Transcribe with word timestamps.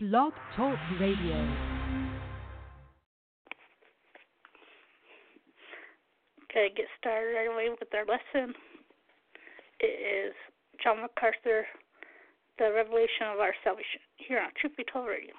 Blog 0.00 0.32
Talk 0.54 0.78
Radio. 1.00 1.34
Okay, 6.44 6.68
get 6.76 6.86
started 7.00 7.34
right 7.34 7.48
away 7.52 7.68
with 7.68 7.88
our 7.92 8.06
lesson. 8.06 8.54
It 9.80 10.28
is 10.28 10.34
John 10.80 10.98
MacArthur, 11.00 11.66
The 12.60 12.72
Revelation 12.72 13.26
of 13.34 13.40
Our 13.40 13.52
Salvation, 13.64 13.98
here 14.18 14.38
on 14.38 14.50
Truth 14.60 14.76
Be 14.76 14.84
Told 14.92 15.08
Radio. 15.08 15.34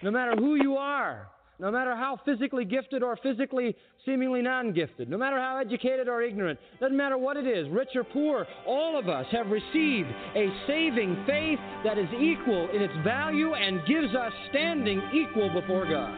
No 0.00 0.12
matter 0.12 0.36
who 0.36 0.54
you 0.54 0.76
are, 0.76 1.26
no 1.58 1.70
matter 1.70 1.96
how 1.96 2.18
physically 2.24 2.64
gifted 2.64 3.02
or 3.02 3.16
physically 3.16 3.74
seemingly 4.04 4.42
non 4.42 4.72
gifted, 4.72 5.08
no 5.08 5.16
matter 5.16 5.38
how 5.38 5.58
educated 5.58 6.08
or 6.08 6.22
ignorant, 6.22 6.58
doesn't 6.80 6.96
matter 6.96 7.16
what 7.16 7.36
it 7.36 7.46
is, 7.46 7.68
rich 7.70 7.88
or 7.94 8.04
poor, 8.04 8.46
all 8.66 8.98
of 8.98 9.08
us 9.08 9.26
have 9.32 9.46
received 9.48 10.08
a 10.34 10.48
saving 10.66 11.24
faith 11.26 11.58
that 11.84 11.98
is 11.98 12.08
equal 12.20 12.68
in 12.74 12.82
its 12.82 12.94
value 13.04 13.54
and 13.54 13.80
gives 13.86 14.14
us 14.14 14.32
standing 14.50 15.00
equal 15.14 15.48
before 15.50 15.86
God. 15.86 16.12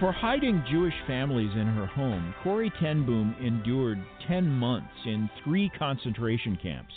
For 0.00 0.12
hiding 0.12 0.62
Jewish 0.70 0.94
families 1.06 1.52
in 1.54 1.66
her 1.66 1.86
home, 1.86 2.34
Corrie 2.42 2.72
ten 2.80 3.06
Boom 3.06 3.34
endured 3.40 3.98
10 4.28 4.46
months 4.46 4.92
in 5.06 5.30
three 5.42 5.70
concentration 5.78 6.58
camps. 6.60 6.92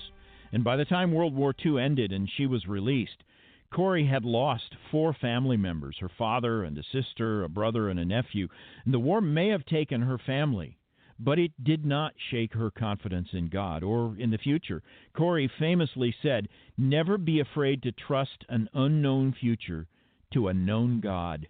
And 0.52 0.64
by 0.64 0.78
the 0.78 0.86
time 0.86 1.12
World 1.12 1.36
War 1.36 1.54
II 1.66 1.80
ended 1.80 2.12
and 2.12 2.30
she 2.30 2.46
was 2.46 2.68
released, 2.68 3.24
Corrie 3.70 4.08
had 4.08 4.24
lost 4.24 4.76
four 4.92 5.14
family 5.14 5.58
members 5.58 5.98
her 6.00 6.10
father 6.18 6.64
and 6.64 6.78
a 6.78 6.84
sister, 6.84 7.44
a 7.44 7.50
brother, 7.50 7.90
and 7.90 8.00
a 8.00 8.06
nephew. 8.06 8.48
And 8.86 8.94
the 8.94 9.00
war 9.00 9.20
may 9.20 9.50
have 9.50 9.66
taken 9.66 10.02
her 10.02 10.18
family, 10.18 10.78
but 11.20 11.38
it 11.38 11.52
did 11.64 11.86
not 11.86 12.14
shake 12.30 12.54
her 12.54 12.72
confidence 12.72 13.30
in 13.34 13.50
God 13.50 13.84
or 13.84 14.16
in 14.18 14.30
the 14.30 14.38
future. 14.38 14.82
Corrie 15.14 15.52
famously 15.60 16.16
said, 16.22 16.48
Never 16.78 17.18
be 17.18 17.40
afraid 17.40 17.84
to 17.84 17.92
trust 17.92 18.46
an 18.48 18.70
unknown 18.74 19.34
future 19.34 19.88
to 20.34 20.48
a 20.48 20.54
known 20.54 21.02
God. 21.02 21.48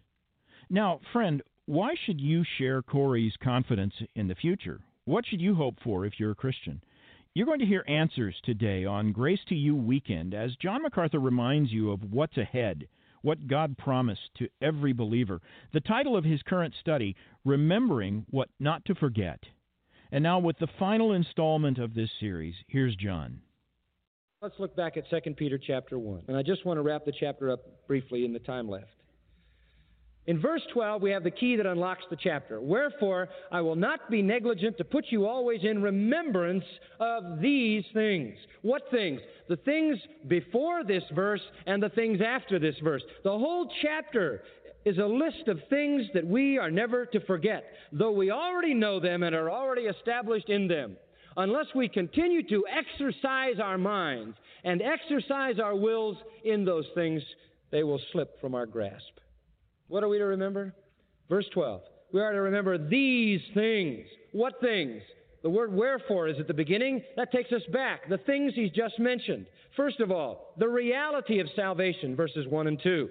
Now, 0.70 1.02
friend, 1.14 1.42
why 1.66 1.96
should 2.06 2.20
you 2.20 2.44
share 2.58 2.82
Corrie's 2.82 3.36
confidence 3.44 3.94
in 4.16 4.28
the 4.28 4.36
future? 4.36 4.82
What 5.06 5.26
should 5.26 5.42
you 5.42 5.54
hope 5.54 5.80
for 5.84 6.06
if 6.06 6.20
you're 6.20 6.32
a 6.32 6.36
Christian? 6.36 6.82
You're 7.38 7.46
going 7.46 7.60
to 7.60 7.68
hear 7.68 7.86
answers 7.88 8.36
today 8.46 8.86
on 8.86 9.12
Grace 9.12 9.42
to 9.50 9.54
You 9.54 9.76
Weekend 9.76 10.34
as 10.34 10.56
John 10.56 10.82
MacArthur 10.82 11.20
reminds 11.20 11.72
you 11.72 11.92
of 11.92 12.12
what's 12.12 12.36
ahead, 12.36 12.88
what 13.22 13.46
God 13.46 13.78
promised 13.78 14.32
to 14.40 14.50
every 14.60 14.92
believer. 14.92 15.40
The 15.72 15.82
title 15.82 16.18
of 16.18 16.24
his 16.24 16.42
current 16.42 16.74
study, 16.80 17.16
Remembering 17.46 18.26
What 18.32 18.50
Not 18.60 18.84
to 18.86 18.96
Forget. 18.96 19.40
And 20.12 20.24
now, 20.24 20.40
with 20.40 20.58
the 20.58 20.68
final 20.80 21.14
installment 21.14 21.78
of 21.78 21.94
this 21.94 22.10
series, 22.20 22.56
here's 22.70 22.96
John. 22.96 23.40
Let's 24.42 24.56
look 24.58 24.76
back 24.76 24.98
at 24.98 25.08
2 25.08 25.36
Peter 25.36 25.60
chapter 25.60 26.00
1. 26.00 26.24
And 26.30 26.38
I 26.38 26.42
just 26.42 26.66
want 26.66 26.80
to 26.80 26.82
wrap 26.82 27.06
the 27.06 27.14
chapter 27.20 27.52
up 27.52 27.60
briefly 27.86 28.26
in 28.26 28.34
the 28.34 28.40
time 28.40 28.68
left. 28.68 28.96
In 30.28 30.42
verse 30.42 30.62
12, 30.74 31.02
we 31.02 31.12
have 31.12 31.24
the 31.24 31.32
key 31.32 31.56
that 31.56 31.66
unlocks 31.66 32.04
the 32.10 32.18
chapter. 32.22 32.60
Wherefore, 32.60 33.30
I 33.50 33.62
will 33.62 33.78
not 33.78 34.12
be 34.12 34.22
negligent 34.22 34.78
to 34.78 34.84
put 34.84 35.06
you 35.10 35.26
always 35.26 35.64
in 35.64 35.82
remembrance 35.82 36.66
of 37.00 37.40
these 37.40 37.86
things. 37.94 38.36
What 38.62 38.84
things? 38.92 39.22
The 39.48 39.56
things 39.56 39.98
before 40.28 40.84
this 40.84 41.04
verse 41.16 41.42
and 41.66 41.82
the 41.82 41.90
things 41.90 42.20
after 42.20 42.60
this 42.60 42.76
verse. 42.84 43.04
The 43.24 43.32
whole 43.32 43.72
chapter 43.82 44.44
is 44.84 44.98
a 44.98 45.06
list 45.06 45.48
of 45.48 45.60
things 45.70 46.04
that 46.14 46.28
we 46.28 46.58
are 46.58 46.72
never 46.72 47.06
to 47.06 47.22
forget, 47.22 47.64
though 47.94 48.12
we 48.12 48.30
already 48.30 48.74
know 48.74 49.00
them 49.00 49.24
and 49.24 49.34
are 49.34 49.50
already 49.50 49.84
established 49.84 50.50
in 50.50 50.68
them. 50.68 50.98
Unless 51.38 51.68
we 51.74 51.88
continue 51.88 52.46
to 52.50 52.66
exercise 52.68 53.60
our 53.64 53.78
minds 53.78 54.36
and 54.66 54.82
exercise 54.82 55.60
our 55.60 55.76
wills 55.76 56.18
in 56.44 56.66
those 56.66 56.86
things, 56.96 57.22
they 57.72 57.84
will 57.84 58.02
slip 58.12 58.42
from 58.42 58.56
our 58.56 58.66
grasp. 58.66 59.20
What 59.88 60.04
are 60.04 60.10
we 60.10 60.18
to 60.18 60.26
remember? 60.26 60.74
Verse 61.30 61.46
12. 61.54 61.82
We 62.14 62.22
are 62.22 62.32
to 62.32 62.42
remember 62.42 62.78
these 62.78 63.42
things. 63.54 64.06
What 64.32 64.60
things? 64.62 65.02
The 65.44 65.50
word 65.50 65.74
wherefore 65.74 66.28
is 66.28 66.40
at 66.40 66.48
the 66.48 66.54
beginning. 66.54 67.04
That 67.16 67.32
takes 67.32 67.52
us 67.52 67.62
back. 67.72 68.10
The 68.10 68.18
things 68.18 68.54
he's 68.56 68.72
just 68.72 69.00
mentioned. 69.00 69.46
First 69.76 70.00
of 70.00 70.12
all, 70.12 70.54
the 70.58 70.68
reality 70.68 71.40
of 71.40 71.48
salvation, 71.56 72.16
verses 72.16 72.48
1 72.48 72.68
and 72.68 72.82
2. 72.82 73.10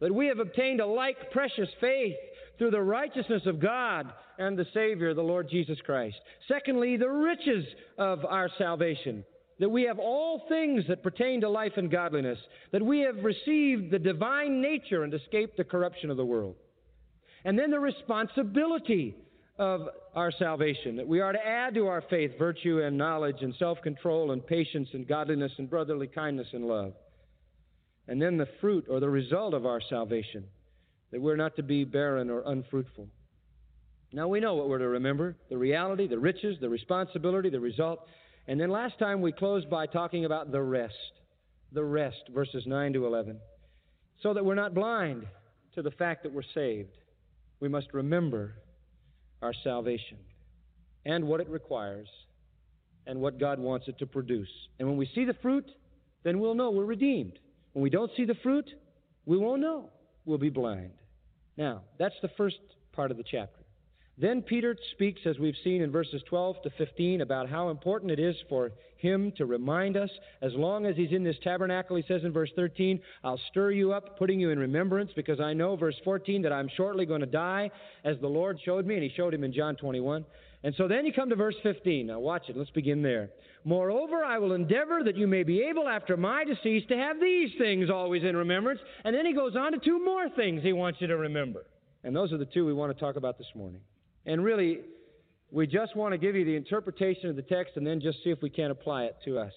That 0.00 0.14
we 0.14 0.26
have 0.26 0.38
obtained 0.38 0.80
a 0.80 0.86
like 0.86 1.30
precious 1.30 1.68
faith 1.80 2.16
through 2.56 2.70
the 2.70 2.80
righteousness 2.80 3.42
of 3.46 3.60
God 3.60 4.12
and 4.38 4.56
the 4.56 4.66
Savior, 4.72 5.14
the 5.14 5.22
Lord 5.22 5.48
Jesus 5.50 5.78
Christ. 5.84 6.16
Secondly, 6.46 6.96
the 6.96 7.08
riches 7.08 7.64
of 7.98 8.24
our 8.24 8.48
salvation 8.56 9.24
that 9.58 9.68
we 9.68 9.82
have 9.84 9.98
all 9.98 10.44
things 10.48 10.84
that 10.88 11.02
pertain 11.02 11.40
to 11.40 11.48
life 11.48 11.72
and 11.76 11.90
godliness, 11.90 12.38
that 12.72 12.82
we 12.82 13.00
have 13.00 13.24
received 13.24 13.90
the 13.90 13.98
divine 13.98 14.60
nature 14.60 15.02
and 15.02 15.12
escaped 15.12 15.56
the 15.56 15.64
corruption 15.64 16.10
of 16.10 16.16
the 16.16 16.24
world. 16.24 16.54
And 17.44 17.58
then 17.58 17.70
the 17.70 17.80
responsibility 17.80 19.16
of 19.58 19.88
our 20.14 20.30
salvation, 20.30 20.96
that 20.96 21.08
we 21.08 21.20
are 21.20 21.32
to 21.32 21.46
add 21.46 21.74
to 21.74 21.88
our 21.88 22.02
faith 22.02 22.32
virtue 22.38 22.80
and 22.80 22.96
knowledge 22.96 23.38
and 23.40 23.54
self 23.58 23.80
control 23.82 24.30
and 24.30 24.46
patience 24.46 24.88
and 24.92 25.06
godliness 25.06 25.52
and 25.58 25.68
brotherly 25.68 26.06
kindness 26.06 26.46
and 26.52 26.64
love. 26.64 26.92
And 28.06 28.22
then 28.22 28.36
the 28.36 28.48
fruit 28.60 28.86
or 28.88 29.00
the 29.00 29.10
result 29.10 29.54
of 29.54 29.66
our 29.66 29.80
salvation, 29.90 30.44
that 31.10 31.20
we're 31.20 31.36
not 31.36 31.56
to 31.56 31.62
be 31.62 31.84
barren 31.84 32.30
or 32.30 32.42
unfruitful. 32.46 33.08
Now 34.12 34.28
we 34.28 34.40
know 34.40 34.54
what 34.54 34.68
we're 34.68 34.78
to 34.78 34.88
remember 34.88 35.36
the 35.50 35.58
reality, 35.58 36.06
the 36.06 36.18
riches, 36.18 36.56
the 36.60 36.68
responsibility, 36.68 37.50
the 37.50 37.60
result. 37.60 38.06
And 38.48 38.58
then 38.58 38.70
last 38.70 38.98
time 38.98 39.20
we 39.20 39.30
closed 39.30 39.68
by 39.68 39.86
talking 39.86 40.24
about 40.24 40.50
the 40.50 40.62
rest. 40.62 40.94
The 41.72 41.84
rest, 41.84 42.22
verses 42.34 42.64
9 42.66 42.94
to 42.94 43.06
11. 43.06 43.38
So 44.22 44.32
that 44.32 44.44
we're 44.44 44.54
not 44.54 44.74
blind 44.74 45.26
to 45.74 45.82
the 45.82 45.90
fact 45.90 46.22
that 46.22 46.32
we're 46.32 46.42
saved. 46.54 46.96
We 47.60 47.68
must 47.68 47.92
remember 47.92 48.54
our 49.42 49.52
salvation 49.62 50.16
and 51.04 51.28
what 51.28 51.40
it 51.40 51.48
requires 51.50 52.08
and 53.06 53.20
what 53.20 53.38
God 53.38 53.58
wants 53.58 53.86
it 53.86 53.98
to 53.98 54.06
produce. 54.06 54.48
And 54.78 54.88
when 54.88 54.96
we 54.96 55.08
see 55.14 55.26
the 55.26 55.36
fruit, 55.42 55.70
then 56.24 56.40
we'll 56.40 56.54
know 56.54 56.70
we're 56.70 56.84
redeemed. 56.84 57.38
When 57.74 57.82
we 57.82 57.90
don't 57.90 58.10
see 58.16 58.24
the 58.24 58.34
fruit, 58.42 58.68
we 59.26 59.36
won't 59.36 59.60
know. 59.60 59.90
We'll 60.24 60.38
be 60.38 60.50
blind. 60.50 60.92
Now, 61.58 61.82
that's 61.98 62.14
the 62.22 62.30
first 62.36 62.58
part 62.92 63.10
of 63.10 63.18
the 63.18 63.24
chapter. 63.30 63.57
Then 64.20 64.42
Peter 64.42 64.76
speaks, 64.92 65.20
as 65.26 65.38
we've 65.38 65.54
seen 65.62 65.80
in 65.80 65.92
verses 65.92 66.20
12 66.28 66.62
to 66.62 66.70
15, 66.70 67.20
about 67.20 67.48
how 67.48 67.70
important 67.70 68.10
it 68.10 68.18
is 68.18 68.34
for 68.48 68.72
him 68.96 69.32
to 69.36 69.46
remind 69.46 69.96
us, 69.96 70.10
as 70.42 70.52
long 70.54 70.86
as 70.86 70.96
he's 70.96 71.12
in 71.12 71.22
this 71.22 71.36
tabernacle, 71.44 71.94
he 71.94 72.02
says 72.08 72.22
in 72.24 72.32
verse 72.32 72.50
13, 72.56 73.00
I'll 73.22 73.40
stir 73.50 73.70
you 73.70 73.92
up, 73.92 74.18
putting 74.18 74.40
you 74.40 74.50
in 74.50 74.58
remembrance, 74.58 75.12
because 75.14 75.38
I 75.38 75.52
know, 75.52 75.76
verse 75.76 75.94
14, 76.02 76.42
that 76.42 76.52
I'm 76.52 76.68
shortly 76.76 77.06
going 77.06 77.20
to 77.20 77.26
die, 77.26 77.70
as 78.04 78.16
the 78.20 78.26
Lord 78.26 78.58
showed 78.64 78.86
me, 78.86 78.94
and 78.94 79.04
he 79.04 79.12
showed 79.16 79.32
him 79.32 79.44
in 79.44 79.52
John 79.52 79.76
21. 79.76 80.24
And 80.64 80.74
so 80.76 80.88
then 80.88 81.06
you 81.06 81.12
come 81.12 81.28
to 81.28 81.36
verse 81.36 81.54
15. 81.62 82.08
Now 82.08 82.18
watch 82.18 82.48
it. 82.48 82.56
Let's 82.56 82.70
begin 82.70 83.02
there. 83.02 83.30
Moreover, 83.64 84.24
I 84.24 84.38
will 84.38 84.54
endeavor 84.54 85.02
that 85.04 85.16
you 85.16 85.28
may 85.28 85.44
be 85.44 85.62
able 85.62 85.86
after 85.86 86.16
my 86.16 86.44
decease 86.44 86.82
to 86.88 86.96
have 86.96 87.20
these 87.20 87.50
things 87.58 87.88
always 87.88 88.24
in 88.24 88.36
remembrance. 88.36 88.80
And 89.04 89.14
then 89.14 89.24
he 89.24 89.32
goes 89.32 89.54
on 89.54 89.70
to 89.70 89.78
two 89.78 90.04
more 90.04 90.28
things 90.30 90.64
he 90.64 90.72
wants 90.72 91.00
you 91.00 91.06
to 91.06 91.16
remember. 91.16 91.66
And 92.02 92.16
those 92.16 92.32
are 92.32 92.38
the 92.38 92.46
two 92.46 92.66
we 92.66 92.72
want 92.72 92.92
to 92.92 92.98
talk 92.98 93.14
about 93.14 93.38
this 93.38 93.46
morning. 93.54 93.80
And 94.28 94.44
really, 94.44 94.80
we 95.50 95.66
just 95.66 95.96
want 95.96 96.12
to 96.12 96.18
give 96.18 96.36
you 96.36 96.44
the 96.44 96.54
interpretation 96.54 97.30
of 97.30 97.36
the 97.36 97.42
text 97.42 97.76
and 97.76 97.86
then 97.86 97.98
just 97.98 98.22
see 98.22 98.28
if 98.28 98.42
we 98.42 98.50
can 98.50 98.70
apply 98.70 99.04
it 99.04 99.16
to 99.24 99.38
us. 99.38 99.54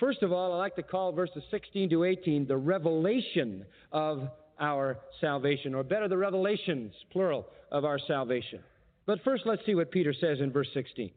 First 0.00 0.24
of 0.24 0.32
all, 0.32 0.52
I 0.52 0.56
like 0.56 0.74
to 0.74 0.82
call 0.82 1.12
verses 1.12 1.44
16 1.52 1.90
to 1.90 2.02
18 2.02 2.48
the 2.48 2.56
revelation 2.56 3.64
of 3.92 4.28
our 4.58 4.98
salvation, 5.20 5.76
or 5.76 5.84
better, 5.84 6.08
the 6.08 6.16
revelations, 6.16 6.92
plural, 7.12 7.46
of 7.70 7.84
our 7.84 8.00
salvation. 8.00 8.58
But 9.06 9.22
first, 9.22 9.44
let's 9.46 9.64
see 9.64 9.76
what 9.76 9.92
Peter 9.92 10.12
says 10.12 10.40
in 10.40 10.50
verse 10.50 10.68
16. 10.74 11.12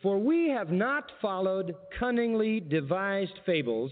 For 0.00 0.18
we 0.18 0.50
have 0.50 0.70
not 0.70 1.10
followed 1.20 1.74
cunningly 1.98 2.60
devised 2.60 3.40
fables 3.44 3.90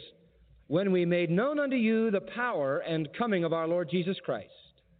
when 0.68 0.92
we 0.92 1.04
made 1.04 1.30
known 1.30 1.58
unto 1.58 1.76
you 1.76 2.12
the 2.12 2.20
power 2.20 2.78
and 2.78 3.08
coming 3.18 3.42
of 3.42 3.52
our 3.52 3.66
Lord 3.66 3.90
Jesus 3.90 4.16
Christ 4.24 4.52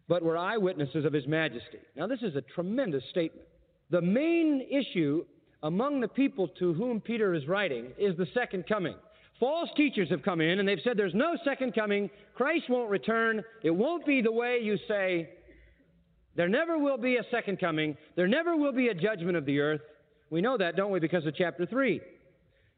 but 0.08 0.22
were 0.22 0.38
eyewitnesses 0.38 1.04
of 1.04 1.12
his 1.12 1.26
majesty. 1.26 1.78
Now, 1.96 2.06
this 2.06 2.22
is 2.22 2.36
a 2.36 2.40
tremendous 2.40 3.02
statement. 3.10 3.46
The 3.90 4.00
main 4.00 4.66
issue 4.70 5.24
among 5.62 6.00
the 6.00 6.08
people 6.08 6.48
to 6.58 6.74
whom 6.74 7.00
Peter 7.00 7.34
is 7.34 7.46
writing 7.46 7.92
is 7.98 8.16
the 8.16 8.26
second 8.34 8.66
coming. 8.68 8.94
False 9.38 9.68
teachers 9.76 10.08
have 10.10 10.22
come 10.22 10.40
in 10.40 10.58
and 10.58 10.68
they've 10.68 10.80
said 10.82 10.96
there's 10.96 11.14
no 11.14 11.36
second 11.44 11.74
coming, 11.74 12.08
Christ 12.34 12.64
won't 12.68 12.90
return, 12.90 13.42
it 13.62 13.70
won't 13.70 14.06
be 14.06 14.22
the 14.22 14.32
way 14.32 14.60
you 14.62 14.78
say. 14.88 15.28
There 16.36 16.48
never 16.48 16.78
will 16.78 16.98
be 16.98 17.16
a 17.16 17.24
second 17.30 17.58
coming, 17.58 17.96
there 18.14 18.28
never 18.28 18.56
will 18.56 18.72
be 18.72 18.88
a 18.88 18.94
judgment 18.94 19.36
of 19.36 19.44
the 19.44 19.60
earth. 19.60 19.80
We 20.30 20.40
know 20.40 20.56
that, 20.56 20.76
don't 20.76 20.90
we, 20.90 21.00
because 21.00 21.26
of 21.26 21.34
chapter 21.36 21.66
3. 21.66 22.00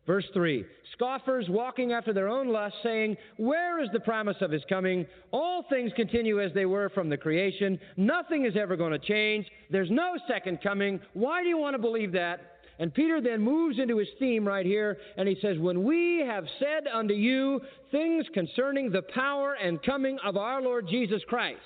Verse 0.08 0.25
3 0.32 0.64
Scoffers 0.94 1.50
walking 1.50 1.93
after 1.93 2.14
their 2.14 2.28
own 2.28 2.49
lusts, 2.49 2.78
saying, 2.82 3.16
Where 3.37 3.81
is 3.81 3.90
the 3.93 4.00
promise 4.00 4.38
of 4.40 4.50
his 4.50 4.62
coming? 4.66 5.06
All 5.32 5.66
things 5.69 5.93
continue 5.94 6.40
as 6.40 6.52
they 6.55 6.64
were 6.64 6.88
from 6.88 7.10
the 7.10 7.16
creation. 7.19 7.78
Nothing 7.99 8.46
is 8.46 8.56
ever 8.56 8.75
going 8.75 8.93
to 8.93 8.99
change. 8.99 9.46
There's 9.70 9.90
no 9.90 10.16
second 10.26 10.60
coming. 10.62 10.99
Why 11.12 11.43
do 11.43 11.49
you 11.50 11.58
want 11.58 11.75
to 11.75 11.78
believe 11.78 12.12
that? 12.12 12.40
And 12.78 12.94
Peter 12.94 13.20
then 13.20 13.43
moves 13.43 13.78
into 13.78 13.99
his 13.99 14.08
theme 14.19 14.49
right 14.49 14.64
here, 14.64 14.96
and 15.19 15.28
he 15.28 15.37
says, 15.43 15.58
When 15.58 15.84
we 15.84 16.25
have 16.26 16.46
said 16.58 16.88
unto 16.90 17.12
you 17.12 17.61
things 17.90 18.25
concerning 18.32 18.90
the 18.90 19.02
power 19.02 19.54
and 19.62 19.82
coming 19.82 20.19
of 20.25 20.38
our 20.38 20.62
Lord 20.62 20.88
Jesus 20.88 21.20
Christ, 21.28 21.61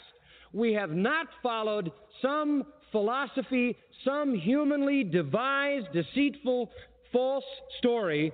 we 0.53 0.73
have 0.73 0.91
not 0.91 1.29
followed 1.45 1.93
some 2.21 2.65
philosophy, 2.91 3.77
some 4.05 4.35
humanly 4.35 5.05
devised, 5.05 5.87
deceitful, 5.93 6.71
false 7.13 7.45
story. 7.79 8.33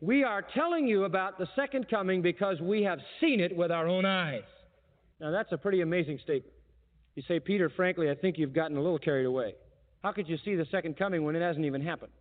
We 0.00 0.24
are 0.24 0.42
telling 0.54 0.86
you 0.86 1.04
about 1.04 1.38
the 1.38 1.48
second 1.56 1.88
coming 1.88 2.22
because 2.22 2.60
we 2.60 2.82
have 2.82 2.98
seen 3.20 3.40
it 3.40 3.56
with 3.56 3.70
our 3.70 3.88
own 3.88 4.04
eyes. 4.04 4.42
Now, 5.20 5.30
that's 5.30 5.52
a 5.52 5.56
pretty 5.56 5.80
amazing 5.80 6.18
statement. 6.22 6.52
You 7.14 7.22
say, 7.28 7.38
Peter, 7.40 7.70
frankly, 7.70 8.10
I 8.10 8.14
think 8.14 8.38
you've 8.38 8.52
gotten 8.52 8.76
a 8.76 8.82
little 8.82 8.98
carried 8.98 9.26
away. 9.26 9.54
How 10.02 10.12
could 10.12 10.28
you 10.28 10.36
see 10.44 10.56
the 10.56 10.66
second 10.70 10.98
coming 10.98 11.24
when 11.24 11.36
it 11.36 11.40
hasn't 11.40 11.64
even 11.64 11.80
happened? 11.80 12.12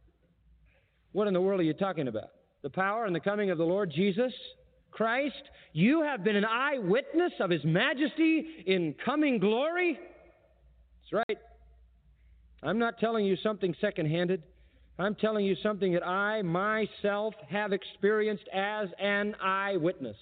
What 1.11 1.27
in 1.27 1.33
the 1.33 1.41
world 1.41 1.59
are 1.59 1.63
you 1.63 1.73
talking 1.73 2.07
about? 2.07 2.29
The 2.61 2.69
power 2.69 3.05
and 3.05 3.15
the 3.15 3.19
coming 3.19 3.50
of 3.50 3.57
the 3.57 3.65
Lord 3.65 3.91
Jesus 3.94 4.31
Christ? 4.91 5.44
You 5.73 6.03
have 6.03 6.23
been 6.23 6.35
an 6.35 6.45
eyewitness 6.45 7.33
of 7.39 7.50
His 7.50 7.63
majesty 7.65 8.47
in 8.65 8.95
coming 9.03 9.39
glory? 9.39 10.00
That's 11.01 11.25
right. 11.27 11.38
I'm 12.61 12.79
not 12.79 13.00
telling 13.00 13.25
you 13.25 13.35
something 13.44 13.75
second 13.81 14.09
handed. 14.09 14.44
I'm 15.00 15.16
telling 15.16 15.45
you 15.45 15.56
something 15.63 15.94
that 15.94 16.06
I 16.06 16.44
myself 16.44 17.34
have 17.50 17.74
experienced 17.74 18.48
as 18.54 18.90
an 19.00 19.36
eyewitness. 19.42 20.18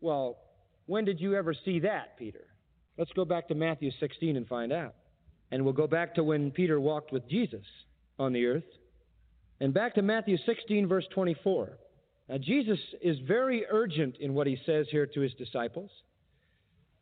Well, 0.00 0.38
when 0.86 1.04
did 1.04 1.20
you 1.20 1.36
ever 1.36 1.54
see 1.64 1.80
that, 1.80 2.18
Peter? 2.18 2.46
Let's 2.98 3.12
go 3.12 3.24
back 3.24 3.48
to 3.48 3.54
Matthew 3.54 3.90
16 4.00 4.36
and 4.36 4.46
find 4.48 4.72
out. 4.72 4.94
And 5.52 5.64
we'll 5.64 5.74
go 5.74 5.86
back 5.86 6.14
to 6.16 6.24
when 6.24 6.50
Peter 6.50 6.80
walked 6.80 7.12
with 7.12 7.28
Jesus 7.28 7.64
on 8.18 8.32
the 8.32 8.46
earth. 8.46 8.64
And 9.60 9.72
back 9.72 9.94
to 9.94 10.02
Matthew 10.02 10.36
16, 10.44 10.88
verse 10.88 11.06
24. 11.14 11.78
Now, 12.28 12.38
Jesus 12.38 12.78
is 13.02 13.18
very 13.26 13.64
urgent 13.70 14.16
in 14.18 14.34
what 14.34 14.46
he 14.46 14.58
says 14.66 14.86
here 14.90 15.06
to 15.06 15.20
his 15.20 15.34
disciples. 15.34 15.90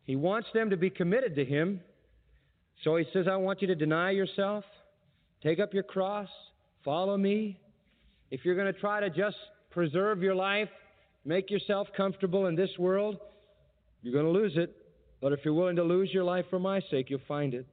He 0.04 0.16
wants 0.16 0.49
them 0.54 0.70
to 0.70 0.76
be 0.76 0.90
committed 0.90 1.37
to 1.37 1.44
him. 1.44 1.81
So 2.84 2.96
he 2.96 3.04
says, 3.12 3.26
I 3.31 3.37
want 3.37 3.61
you 3.61 3.69
to 3.69 3.75
deny 3.75 4.11
yourself, 4.11 4.64
take 5.43 5.58
up 5.58 5.75
your 5.75 5.82
cross, 5.82 6.28
follow 6.88 7.19
me. 7.19 7.61
If 8.31 8.46
you're 8.46 8.55
going 8.55 8.73
to 8.73 8.81
try 8.81 9.00
to 9.00 9.11
just 9.11 9.37
preserve 9.70 10.23
your 10.23 10.35
life, 10.35 10.70
make 11.26 11.50
yourself 11.50 11.87
comfortable 11.94 12.46
in 12.46 12.56
this 12.56 12.70
world, 12.79 13.19
you're 14.00 14.14
going 14.14 14.25
to 14.25 14.31
lose 14.31 14.52
it. 14.56 14.75
But 15.20 15.35
if 15.35 15.40
you're 15.44 15.52
willing 15.52 15.76
to 15.76 15.82
lose 15.82 16.08
your 16.14 16.25
life 16.25 16.46
for 16.49 16.58
my 16.58 16.81
sake, 16.90 17.11
you'll 17.11 17.20
find 17.29 17.52
it. 17.52 17.67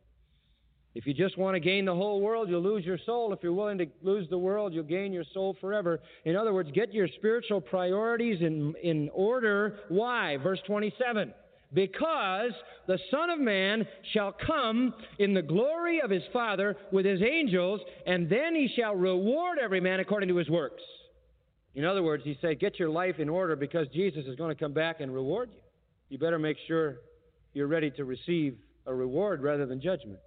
If 0.95 1.07
you 1.07 1.13
just 1.13 1.37
want 1.37 1.55
to 1.55 1.61
gain 1.61 1.85
the 1.85 1.95
whole 1.95 2.19
world, 2.19 2.49
you'll 2.49 2.61
lose 2.61 2.83
your 2.83 2.97
soul. 3.05 3.31
If 3.31 3.39
you're 3.41 3.53
willing 3.53 3.77
to 3.77 3.85
lose 4.01 4.29
the 4.29 4.37
world, 4.37 4.73
you'll 4.73 4.83
gain 4.83 5.13
your 5.13 5.23
soul 5.33 5.55
forever. 5.61 6.01
In 6.25 6.35
other 6.35 6.53
words, 6.53 6.69
get 6.73 6.93
your 6.93 7.07
spiritual 7.07 7.61
priorities 7.61 8.41
in, 8.41 8.73
in 8.83 9.09
order. 9.13 9.79
Why? 9.87 10.35
Verse 10.35 10.59
27. 10.67 11.33
Because 11.73 12.51
the 12.87 12.99
Son 13.11 13.29
of 13.29 13.39
Man 13.39 13.85
shall 14.13 14.33
come 14.45 14.93
in 15.19 15.33
the 15.33 15.41
glory 15.41 16.01
of 16.01 16.09
his 16.09 16.23
Father 16.31 16.77
with 16.91 17.05
his 17.05 17.21
angels, 17.21 17.81
and 18.05 18.29
then 18.29 18.55
he 18.55 18.69
shall 18.75 18.95
reward 18.95 19.57
every 19.61 19.81
man 19.81 19.99
according 19.99 20.29
to 20.29 20.37
his 20.37 20.49
works. 20.49 20.83
In 21.73 21.83
other 21.83 22.03
words, 22.03 22.23
he 22.23 22.37
said, 22.39 22.59
get 22.59 22.79
your 22.79 22.89
life 22.89 23.19
in 23.19 23.27
order 23.27 23.55
because 23.55 23.87
Jesus 23.93 24.25
is 24.25 24.35
going 24.35 24.55
to 24.55 24.59
come 24.59 24.73
back 24.73 25.01
and 25.01 25.13
reward 25.13 25.49
you. 25.51 25.59
You 26.09 26.17
better 26.17 26.39
make 26.39 26.57
sure 26.67 26.97
you're 27.53 27.67
ready 27.67 27.91
to 27.91 28.05
receive 28.05 28.57
a 28.85 28.93
reward 28.93 29.41
rather 29.41 29.65
than 29.65 29.81
judgment. 29.81 30.19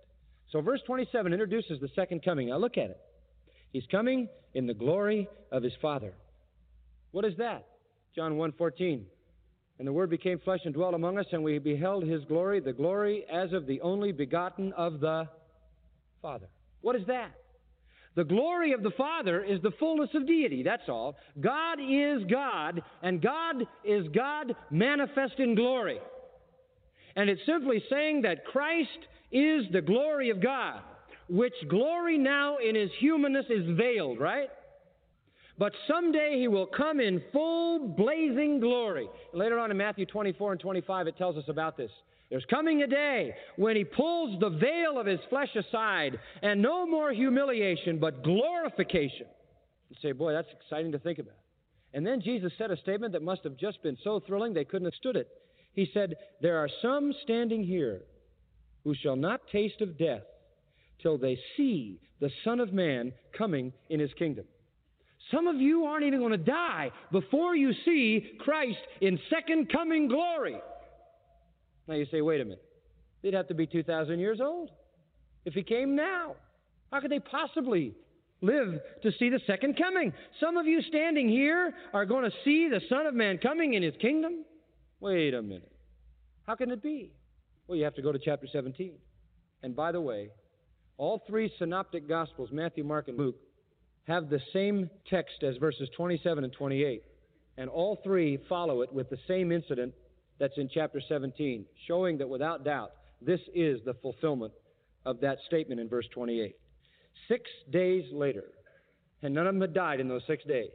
So 0.50 0.60
verse 0.60 0.80
27 0.86 1.32
introduces 1.32 1.80
the 1.80 1.88
second 1.94 2.22
coming. 2.24 2.48
Now 2.48 2.58
look 2.58 2.76
at 2.76 2.90
it. 2.90 3.00
He's 3.72 3.86
coming 3.90 4.28
in 4.54 4.66
the 4.66 4.74
glory 4.74 5.28
of 5.52 5.62
his 5.62 5.74
Father. 5.80 6.12
What 7.12 7.24
is 7.24 7.36
that? 7.38 7.66
John 8.14 8.36
1:14. 8.36 9.04
And 9.78 9.86
the 9.86 9.92
word 9.92 10.10
became 10.10 10.40
flesh 10.40 10.60
and 10.64 10.74
dwelt 10.74 10.94
among 10.94 11.18
us 11.18 11.26
and 11.32 11.42
we 11.44 11.58
beheld 11.58 12.04
his 12.04 12.24
glory, 12.24 12.60
the 12.60 12.72
glory 12.72 13.24
as 13.32 13.52
of 13.52 13.66
the 13.66 13.80
only 13.80 14.10
begotten 14.10 14.72
of 14.72 15.00
the 15.00 15.28
Father. 16.20 16.48
What 16.80 16.96
is 16.96 17.06
that? 17.06 17.30
The 18.16 18.24
glory 18.24 18.72
of 18.72 18.82
the 18.82 18.90
Father 18.90 19.44
is 19.44 19.62
the 19.62 19.70
fullness 19.78 20.10
of 20.14 20.26
deity. 20.26 20.64
That's 20.64 20.88
all. 20.88 21.16
God 21.38 21.78
is 21.80 22.24
God, 22.28 22.82
and 23.00 23.22
God 23.22 23.64
is 23.84 24.08
God 24.08 24.56
manifest 24.70 25.34
in 25.38 25.54
glory. 25.54 26.00
And 27.14 27.30
it's 27.30 27.46
simply 27.46 27.82
saying 27.88 28.22
that 28.22 28.44
Christ 28.44 28.98
is 29.30 29.66
the 29.70 29.80
glory 29.80 30.30
of 30.30 30.42
God, 30.42 30.80
which 31.28 31.54
glory 31.68 32.18
now 32.18 32.56
in 32.56 32.74
his 32.74 32.90
humanness 32.98 33.46
is 33.50 33.76
veiled, 33.76 34.18
right? 34.18 34.48
But 35.58 35.72
someday 35.88 36.38
he 36.38 36.46
will 36.46 36.66
come 36.66 37.00
in 37.00 37.22
full 37.32 37.88
blazing 37.88 38.60
glory. 38.60 39.08
Later 39.34 39.58
on 39.58 39.70
in 39.70 39.76
Matthew 39.76 40.06
24 40.06 40.52
and 40.52 40.60
25, 40.60 41.08
it 41.08 41.18
tells 41.18 41.36
us 41.36 41.44
about 41.48 41.76
this. 41.76 41.90
There's 42.30 42.44
coming 42.48 42.82
a 42.82 42.86
day 42.86 43.34
when 43.56 43.74
he 43.74 43.84
pulls 43.84 44.38
the 44.38 44.50
veil 44.50 45.00
of 45.00 45.06
his 45.06 45.18
flesh 45.30 45.48
aside, 45.56 46.18
and 46.42 46.60
no 46.62 46.86
more 46.86 47.12
humiliation, 47.12 47.98
but 47.98 48.22
glorification. 48.22 49.26
You 49.88 49.96
say, 50.02 50.12
boy, 50.12 50.32
that's 50.32 50.48
exciting 50.52 50.92
to 50.92 50.98
think 50.98 51.18
about. 51.18 51.34
And 51.94 52.06
then 52.06 52.20
Jesus 52.20 52.52
said 52.58 52.70
a 52.70 52.76
statement 52.76 53.14
that 53.14 53.22
must 53.22 53.44
have 53.44 53.56
just 53.56 53.82
been 53.82 53.96
so 54.04 54.20
thrilling 54.20 54.52
they 54.52 54.64
couldn't 54.64 54.86
have 54.86 54.94
stood 54.94 55.16
it. 55.16 55.28
He 55.72 55.90
said, 55.94 56.16
There 56.42 56.58
are 56.58 56.68
some 56.82 57.14
standing 57.22 57.64
here 57.64 58.02
who 58.84 58.94
shall 58.94 59.16
not 59.16 59.40
taste 59.50 59.80
of 59.80 59.98
death 59.98 60.22
till 61.02 61.16
they 61.16 61.38
see 61.56 61.98
the 62.20 62.30
Son 62.44 62.60
of 62.60 62.72
Man 62.72 63.12
coming 63.36 63.72
in 63.88 64.00
his 64.00 64.12
kingdom. 64.18 64.44
Some 65.30 65.46
of 65.46 65.56
you 65.56 65.84
aren't 65.84 66.04
even 66.04 66.20
going 66.20 66.32
to 66.32 66.38
die 66.38 66.90
before 67.12 67.54
you 67.54 67.72
see 67.84 68.38
Christ 68.40 68.78
in 69.00 69.18
second 69.28 69.70
coming 69.70 70.08
glory. 70.08 70.56
Now 71.86 71.94
you 71.94 72.06
say, 72.10 72.20
wait 72.20 72.40
a 72.40 72.44
minute. 72.44 72.62
They'd 73.22 73.34
have 73.34 73.48
to 73.48 73.54
be 73.54 73.66
2,000 73.66 74.18
years 74.18 74.40
old 74.40 74.70
if 75.44 75.54
he 75.54 75.62
came 75.62 75.96
now. 75.96 76.36
How 76.92 77.00
could 77.00 77.10
they 77.10 77.18
possibly 77.18 77.94
live 78.40 78.80
to 79.02 79.12
see 79.18 79.28
the 79.28 79.40
second 79.46 79.76
coming? 79.76 80.12
Some 80.40 80.56
of 80.56 80.66
you 80.66 80.80
standing 80.82 81.28
here 81.28 81.74
are 81.92 82.06
going 82.06 82.24
to 82.24 82.36
see 82.44 82.68
the 82.68 82.80
Son 82.88 83.06
of 83.06 83.14
Man 83.14 83.38
coming 83.38 83.74
in 83.74 83.82
his 83.82 83.94
kingdom. 84.00 84.44
Wait 85.00 85.34
a 85.34 85.42
minute. 85.42 85.72
How 86.46 86.54
can 86.54 86.70
it 86.70 86.82
be? 86.82 87.12
Well, 87.66 87.76
you 87.76 87.84
have 87.84 87.94
to 87.96 88.02
go 88.02 88.12
to 88.12 88.18
chapter 88.18 88.46
17. 88.50 88.92
And 89.62 89.76
by 89.76 89.92
the 89.92 90.00
way, 90.00 90.30
all 90.96 91.22
three 91.26 91.52
synoptic 91.58 92.08
gospels, 92.08 92.48
Matthew, 92.52 92.84
Mark, 92.84 93.08
and 93.08 93.18
Luke, 93.18 93.36
have 94.08 94.30
the 94.30 94.40
same 94.52 94.90
text 95.08 95.42
as 95.42 95.56
verses 95.58 95.88
27 95.96 96.42
and 96.42 96.52
28. 96.52 97.02
And 97.58 97.68
all 97.68 98.00
three 98.02 98.38
follow 98.48 98.82
it 98.82 98.92
with 98.92 99.10
the 99.10 99.18
same 99.28 99.52
incident 99.52 99.94
that's 100.38 100.56
in 100.56 100.68
chapter 100.72 101.00
17, 101.06 101.64
showing 101.86 102.18
that 102.18 102.28
without 102.28 102.64
doubt, 102.64 102.92
this 103.20 103.40
is 103.54 103.80
the 103.84 103.94
fulfillment 103.94 104.52
of 105.04 105.20
that 105.20 105.38
statement 105.46 105.80
in 105.80 105.88
verse 105.88 106.06
28. 106.14 106.56
Six 107.28 107.42
days 107.70 108.04
later, 108.12 108.44
and 109.22 109.34
none 109.34 109.46
of 109.46 109.54
them 109.54 109.60
had 109.60 109.74
died 109.74 110.00
in 110.00 110.08
those 110.08 110.22
six 110.26 110.44
days. 110.44 110.70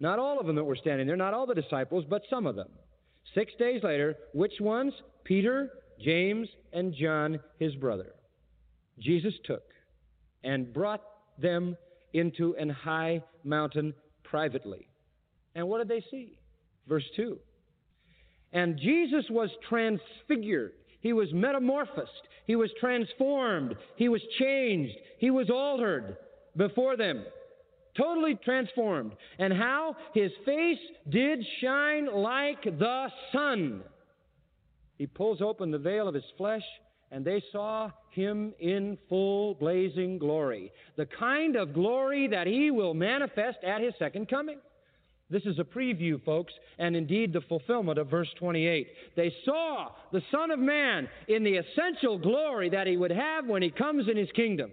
Not 0.00 0.18
all 0.18 0.38
of 0.38 0.46
them 0.46 0.56
that 0.56 0.64
were 0.64 0.76
standing 0.76 1.06
there, 1.06 1.16
not 1.16 1.34
all 1.34 1.46
the 1.46 1.54
disciples, 1.54 2.04
but 2.08 2.22
some 2.30 2.46
of 2.46 2.54
them. 2.54 2.68
Six 3.34 3.52
days 3.58 3.82
later, 3.82 4.16
which 4.32 4.60
ones? 4.60 4.92
Peter, 5.24 5.70
James, 6.00 6.48
and 6.72 6.94
John, 6.94 7.40
his 7.58 7.74
brother. 7.74 8.12
Jesus 8.98 9.34
took 9.44 9.64
and 10.44 10.72
brought 10.72 11.02
them 11.38 11.76
into 12.12 12.54
an 12.56 12.70
high 12.70 13.22
mountain 13.44 13.94
privately. 14.24 14.88
And 15.54 15.68
what 15.68 15.78
did 15.78 15.88
they 15.88 16.04
see? 16.10 16.38
Verse 16.88 17.04
2. 17.16 17.38
And 18.52 18.78
Jesus 18.78 19.24
was 19.30 19.50
transfigured. 19.68 20.72
He 21.00 21.12
was 21.12 21.28
metamorphosed. 21.32 22.08
He 22.46 22.56
was 22.56 22.70
transformed. 22.80 23.76
He 23.96 24.08
was 24.08 24.22
changed. 24.38 24.94
He 25.18 25.30
was 25.30 25.50
altered 25.50 26.16
before 26.56 26.96
them. 26.96 27.24
Totally 27.96 28.36
transformed. 28.44 29.12
And 29.38 29.52
how? 29.52 29.96
His 30.14 30.30
face 30.44 30.78
did 31.08 31.44
shine 31.60 32.06
like 32.12 32.62
the 32.64 33.08
sun. 33.32 33.82
He 34.96 35.06
pulls 35.06 35.42
open 35.42 35.70
the 35.70 35.78
veil 35.78 36.08
of 36.08 36.14
his 36.14 36.24
flesh, 36.36 36.62
and 37.10 37.24
they 37.24 37.42
saw 37.52 37.90
him 38.10 38.52
in 38.60 38.98
full 39.08 39.54
blazing 39.54 40.18
glory. 40.18 40.72
The 40.96 41.06
kind 41.06 41.56
of 41.56 41.72
glory 41.72 42.28
that 42.28 42.46
he 42.46 42.70
will 42.70 42.94
manifest 42.94 43.58
at 43.64 43.80
his 43.80 43.94
second 43.98 44.28
coming. 44.28 44.58
This 45.30 45.44
is 45.44 45.58
a 45.58 45.64
preview, 45.64 46.22
folks, 46.24 46.52
and 46.78 46.96
indeed 46.96 47.32
the 47.32 47.42
fulfillment 47.42 47.98
of 47.98 48.08
verse 48.08 48.28
28. 48.38 48.88
They 49.14 49.32
saw 49.44 49.88
the 50.10 50.22
Son 50.30 50.50
of 50.50 50.58
Man 50.58 51.08
in 51.28 51.44
the 51.44 51.56
essential 51.56 52.18
glory 52.18 52.70
that 52.70 52.86
he 52.86 52.96
would 52.96 53.10
have 53.10 53.46
when 53.46 53.60
he 53.60 53.70
comes 53.70 54.08
in 54.08 54.16
his 54.16 54.30
kingdom. 54.32 54.70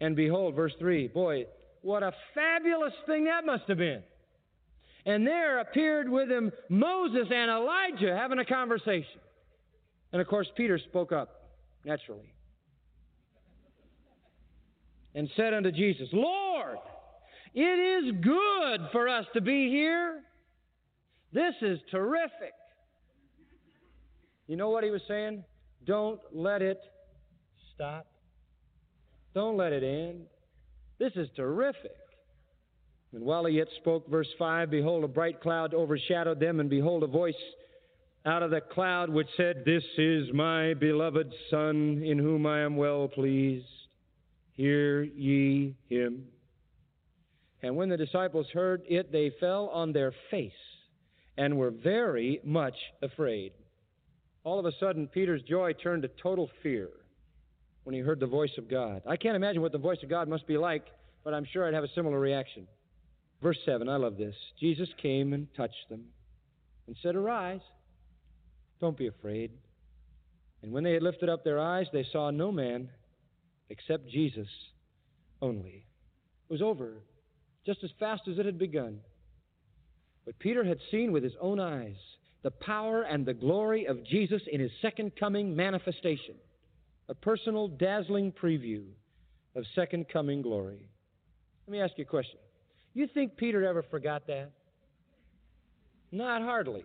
And 0.00 0.16
behold, 0.16 0.56
verse 0.56 0.72
3, 0.80 1.08
boy, 1.08 1.46
what 1.82 2.02
a 2.02 2.12
fabulous 2.34 2.92
thing 3.06 3.24
that 3.26 3.46
must 3.46 3.64
have 3.68 3.78
been. 3.78 4.02
And 5.06 5.26
there 5.26 5.60
appeared 5.60 6.08
with 6.08 6.30
him 6.30 6.50
Moses 6.68 7.28
and 7.32 7.50
Elijah 7.50 8.16
having 8.16 8.38
a 8.38 8.44
conversation. 8.44 9.20
And 10.12 10.20
of 10.20 10.26
course, 10.26 10.48
Peter 10.56 10.78
spoke 10.78 11.12
up, 11.12 11.43
naturally. 11.84 12.34
and 15.14 15.28
said 15.36 15.54
unto 15.54 15.70
Jesus, 15.70 16.08
Lord, 16.12 16.78
it 17.54 17.60
is 17.60 18.14
good 18.20 18.80
for 18.90 19.08
us 19.08 19.24
to 19.34 19.40
be 19.40 19.68
here. 19.68 20.20
This 21.32 21.54
is 21.62 21.78
terrific. 21.90 22.52
You 24.46 24.56
know 24.56 24.70
what 24.70 24.84
he 24.84 24.90
was 24.90 25.02
saying? 25.08 25.44
Don't 25.86 26.20
let 26.32 26.62
it 26.62 26.80
stop. 27.74 28.06
Don't 29.34 29.56
let 29.56 29.72
it 29.72 29.82
end. 29.82 30.26
This 30.98 31.12
is 31.16 31.28
terrific. 31.36 31.96
And 33.12 33.24
while 33.24 33.44
he 33.46 33.56
yet 33.56 33.68
spoke, 33.80 34.08
verse 34.08 34.28
5 34.38 34.70
Behold, 34.70 35.04
a 35.04 35.08
bright 35.08 35.40
cloud 35.40 35.74
overshadowed 35.74 36.40
them, 36.40 36.60
and 36.60 36.68
behold, 36.68 37.02
a 37.04 37.06
voice 37.06 37.34
out 38.26 38.42
of 38.42 38.50
the 38.50 38.60
cloud 38.60 39.10
which 39.10 39.28
said, 39.36 39.64
This 39.64 39.84
is 39.98 40.32
my 40.32 40.74
beloved 40.74 41.32
Son, 41.50 42.02
in 42.04 42.18
whom 42.18 42.46
I 42.46 42.60
am 42.60 42.76
well 42.76 43.08
pleased. 43.08 43.66
Hear 44.52 45.02
ye 45.02 45.74
him. 45.88 46.26
And 47.62 47.76
when 47.76 47.88
the 47.88 47.96
disciples 47.96 48.46
heard 48.52 48.82
it, 48.88 49.10
they 49.10 49.32
fell 49.40 49.68
on 49.68 49.92
their 49.92 50.12
face 50.30 50.52
and 51.36 51.58
were 51.58 51.70
very 51.70 52.40
much 52.44 52.76
afraid. 53.02 53.52
All 54.44 54.58
of 54.58 54.66
a 54.66 54.72
sudden, 54.78 55.08
Peter's 55.08 55.42
joy 55.42 55.72
turned 55.72 56.02
to 56.02 56.10
total 56.22 56.50
fear 56.62 56.88
when 57.84 57.94
he 57.94 58.00
heard 58.00 58.20
the 58.20 58.26
voice 58.26 58.56
of 58.58 58.68
God. 58.68 59.02
I 59.06 59.16
can't 59.16 59.36
imagine 59.36 59.62
what 59.62 59.72
the 59.72 59.78
voice 59.78 60.02
of 60.02 60.10
God 60.10 60.28
must 60.28 60.46
be 60.46 60.58
like, 60.58 60.86
but 61.24 61.34
I'm 61.34 61.46
sure 61.50 61.66
I'd 61.66 61.74
have 61.74 61.84
a 61.84 61.94
similar 61.94 62.20
reaction. 62.20 62.66
Verse 63.42 63.58
7, 63.64 63.88
I 63.88 63.96
love 63.96 64.16
this. 64.16 64.34
Jesus 64.60 64.88
came 65.00 65.32
and 65.32 65.48
touched 65.56 65.88
them 65.88 66.04
and 66.86 66.96
said, 67.02 67.16
Arise, 67.16 67.60
don't 68.84 68.96
be 68.96 69.06
afraid. 69.06 69.50
And 70.62 70.72
when 70.72 70.84
they 70.84 70.92
had 70.92 71.02
lifted 71.02 71.28
up 71.28 71.42
their 71.42 71.58
eyes, 71.58 71.86
they 71.92 72.06
saw 72.12 72.30
no 72.30 72.52
man 72.52 72.90
except 73.70 74.08
Jesus 74.08 74.48
only. 75.42 75.86
It 76.48 76.52
was 76.52 76.62
over 76.62 77.02
just 77.66 77.82
as 77.82 77.90
fast 77.98 78.22
as 78.30 78.38
it 78.38 78.46
had 78.46 78.58
begun. 78.58 79.00
But 80.26 80.38
Peter 80.38 80.64
had 80.64 80.78
seen 80.90 81.12
with 81.12 81.22
his 81.22 81.32
own 81.40 81.58
eyes 81.58 81.96
the 82.42 82.50
power 82.50 83.02
and 83.02 83.24
the 83.24 83.34
glory 83.34 83.86
of 83.86 84.04
Jesus 84.04 84.42
in 84.50 84.60
his 84.60 84.70
second 84.82 85.12
coming 85.18 85.56
manifestation, 85.56 86.34
a 87.08 87.14
personal, 87.14 87.68
dazzling 87.68 88.32
preview 88.32 88.84
of 89.56 89.64
second 89.74 90.08
coming 90.12 90.42
glory. 90.42 90.88
Let 91.66 91.72
me 91.72 91.80
ask 91.80 91.94
you 91.96 92.04
a 92.04 92.06
question. 92.06 92.38
You 92.92 93.06
think 93.06 93.36
Peter 93.38 93.66
ever 93.66 93.82
forgot 93.82 94.26
that? 94.26 94.50
Not 96.12 96.42
hardly. 96.42 96.84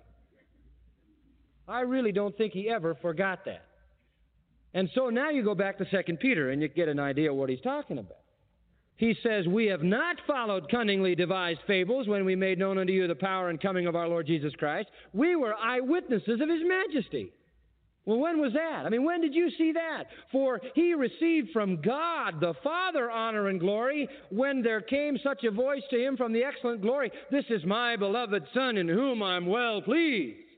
I 1.69 1.81
really 1.81 2.11
don't 2.11 2.35
think 2.37 2.53
he 2.53 2.69
ever 2.69 2.95
forgot 2.95 3.45
that. 3.45 3.65
And 4.73 4.89
so 4.93 5.09
now 5.09 5.29
you 5.29 5.43
go 5.43 5.55
back 5.55 5.77
to 5.77 5.85
2 5.85 6.17
Peter 6.17 6.51
and 6.51 6.61
you 6.61 6.67
get 6.67 6.87
an 6.87 6.99
idea 6.99 7.31
of 7.31 7.37
what 7.37 7.49
he's 7.49 7.61
talking 7.61 7.97
about. 7.97 8.17
He 8.97 9.15
says, 9.23 9.47
We 9.47 9.67
have 9.67 9.81
not 9.81 10.17
followed 10.27 10.69
cunningly 10.69 11.15
devised 11.15 11.61
fables 11.65 12.07
when 12.07 12.25
we 12.25 12.35
made 12.35 12.59
known 12.59 12.77
unto 12.77 12.91
you 12.91 13.07
the 13.07 13.15
power 13.15 13.49
and 13.49 13.61
coming 13.61 13.87
of 13.87 13.95
our 13.95 14.07
Lord 14.07 14.27
Jesus 14.27 14.53
Christ. 14.57 14.89
We 15.13 15.35
were 15.35 15.55
eyewitnesses 15.55 16.41
of 16.41 16.49
his 16.49 16.61
majesty. 16.65 17.31
Well, 18.05 18.17
when 18.19 18.41
was 18.41 18.53
that? 18.53 18.85
I 18.85 18.89
mean, 18.89 19.05
when 19.05 19.21
did 19.21 19.35
you 19.35 19.51
see 19.57 19.71
that? 19.73 20.05
For 20.31 20.59
he 20.73 20.93
received 20.95 21.51
from 21.51 21.81
God 21.81 22.39
the 22.39 22.55
Father 22.63 23.09
honor 23.09 23.47
and 23.47 23.59
glory 23.59 24.09
when 24.31 24.61
there 24.61 24.81
came 24.81 25.17
such 25.23 25.43
a 25.43 25.51
voice 25.51 25.83
to 25.91 25.97
him 25.97 26.17
from 26.17 26.33
the 26.33 26.43
excellent 26.43 26.81
glory 26.81 27.11
This 27.31 27.45
is 27.49 27.63
my 27.65 27.95
beloved 27.95 28.43
Son 28.53 28.77
in 28.77 28.87
whom 28.87 29.21
I'm 29.21 29.45
well 29.45 29.81
pleased. 29.81 30.48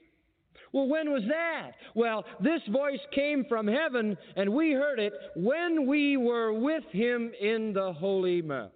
Well, 0.73 0.87
when 0.87 1.11
was 1.11 1.23
that? 1.27 1.71
Well, 1.95 2.23
this 2.39 2.61
voice 2.71 2.99
came 3.13 3.45
from 3.49 3.67
heaven, 3.67 4.17
and 4.35 4.53
we 4.53 4.71
heard 4.71 4.99
it 4.99 5.13
when 5.35 5.85
we 5.85 6.15
were 6.15 6.53
with 6.53 6.85
him 6.91 7.31
in 7.39 7.73
the 7.73 7.91
Holy 7.91 8.41
Mount. 8.41 8.71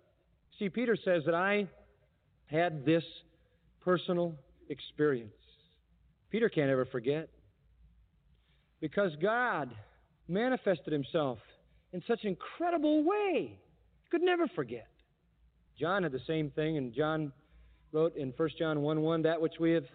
See, 0.59 0.69
Peter 0.69 0.97
says 1.03 1.23
that 1.25 1.35
I 1.35 1.67
had 2.47 2.85
this 2.85 3.03
personal 3.81 4.35
experience. 4.69 5.31
Peter 6.29 6.49
can't 6.49 6.69
ever 6.69 6.85
forget. 6.85 7.29
Because 8.81 9.11
God 9.21 9.73
manifested 10.27 10.91
himself 10.91 11.37
in 11.93 12.03
such 12.07 12.23
an 12.23 12.29
incredible 12.29 13.03
way. 13.03 13.57
He 14.03 14.09
could 14.09 14.21
never 14.21 14.47
forget. 14.49 14.87
John 15.79 16.03
had 16.03 16.11
the 16.11 16.21
same 16.27 16.49
thing, 16.51 16.77
and 16.77 16.93
John 16.93 17.31
wrote 17.91 18.15
in 18.17 18.33
1 18.35 18.49
John 18.59 18.81
1 18.81 19.01
1 19.01 19.21
that 19.23 19.39
which 19.39 19.53
we 19.59 19.71
have 19.71 19.85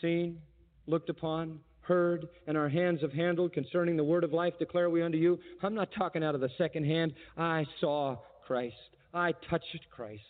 seen, 0.00 0.40
looked 0.86 1.10
upon, 1.10 1.60
heard, 1.82 2.28
and 2.46 2.56
our 2.56 2.68
hands 2.68 3.00
have 3.02 3.12
handled 3.12 3.52
concerning 3.52 3.96
the 3.96 4.04
word 4.04 4.24
of 4.24 4.32
life 4.32 4.54
declare 4.58 4.90
we 4.90 5.02
unto 5.02 5.18
you. 5.18 5.38
I'm 5.62 5.74
not 5.74 5.90
talking 5.96 6.22
out 6.22 6.34
of 6.34 6.40
the 6.40 6.50
second 6.58 6.84
hand. 6.84 7.14
I 7.36 7.66
saw 7.80 8.16
Christ. 8.46 8.76
I 9.12 9.32
touched 9.48 9.86
Christ. 9.90 10.22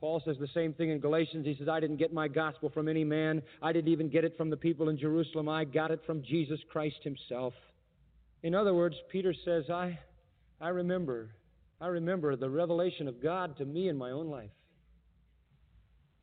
Paul 0.00 0.22
says 0.24 0.36
the 0.40 0.48
same 0.54 0.72
thing 0.72 0.90
in 0.90 0.98
Galatians. 0.98 1.44
He 1.44 1.54
says, 1.56 1.68
I 1.68 1.78
didn't 1.78 1.98
get 1.98 2.12
my 2.12 2.26
gospel 2.26 2.70
from 2.70 2.88
any 2.88 3.04
man. 3.04 3.42
I 3.62 3.72
didn't 3.72 3.92
even 3.92 4.08
get 4.08 4.24
it 4.24 4.36
from 4.36 4.48
the 4.48 4.56
people 4.56 4.88
in 4.88 4.98
Jerusalem. 4.98 5.48
I 5.48 5.64
got 5.64 5.90
it 5.90 6.00
from 6.06 6.22
Jesus 6.22 6.58
Christ 6.72 6.96
himself. 7.02 7.52
In 8.42 8.54
other 8.54 8.72
words, 8.72 8.96
Peter 9.10 9.34
says, 9.44 9.64
I, 9.68 9.98
I 10.58 10.68
remember, 10.70 11.30
I 11.80 11.88
remember 11.88 12.34
the 12.34 12.48
revelation 12.48 13.08
of 13.08 13.22
God 13.22 13.58
to 13.58 13.66
me 13.66 13.88
in 13.88 13.96
my 13.98 14.10
own 14.10 14.28
life. 14.28 14.50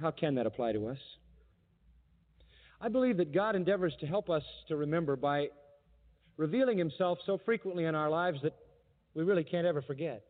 How 0.01 0.09
can 0.11 0.35
that 0.35 0.47
apply 0.47 0.73
to 0.73 0.87
us? 0.87 0.97
I 2.79 2.89
believe 2.89 3.17
that 3.17 3.33
God 3.33 3.55
endeavors 3.55 3.95
to 4.01 4.07
help 4.07 4.29
us 4.29 4.43
to 4.67 4.75
remember 4.75 5.15
by 5.15 5.47
revealing 6.37 6.77
Himself 6.77 7.19
so 7.25 7.39
frequently 7.43 7.85
in 7.85 7.95
our 7.95 8.09
lives 8.09 8.39
that 8.43 8.53
we 9.15 9.23
really 9.23 9.43
can't 9.43 9.65
ever 9.65 9.81
forget. 9.81 10.23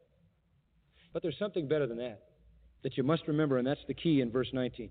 But 1.14 1.22
there's 1.22 1.38
something 1.38 1.68
better 1.68 1.88
than 1.88 1.98
that 1.98 2.24
that 2.84 2.96
you 2.96 3.04
must 3.04 3.28
remember, 3.28 3.58
and 3.58 3.68
that's 3.68 3.84
the 3.88 3.94
key 3.94 4.22
in 4.22 4.32
verse 4.32 4.50
19 4.54 4.90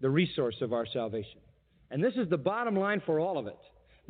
the 0.00 0.10
resource 0.10 0.56
of 0.62 0.72
our 0.72 0.86
salvation. 0.86 1.40
And 1.90 2.02
this 2.02 2.14
is 2.16 2.28
the 2.28 2.38
bottom 2.38 2.74
line 2.74 3.02
for 3.04 3.20
all 3.20 3.36
of 3.36 3.46
it. 3.46 3.58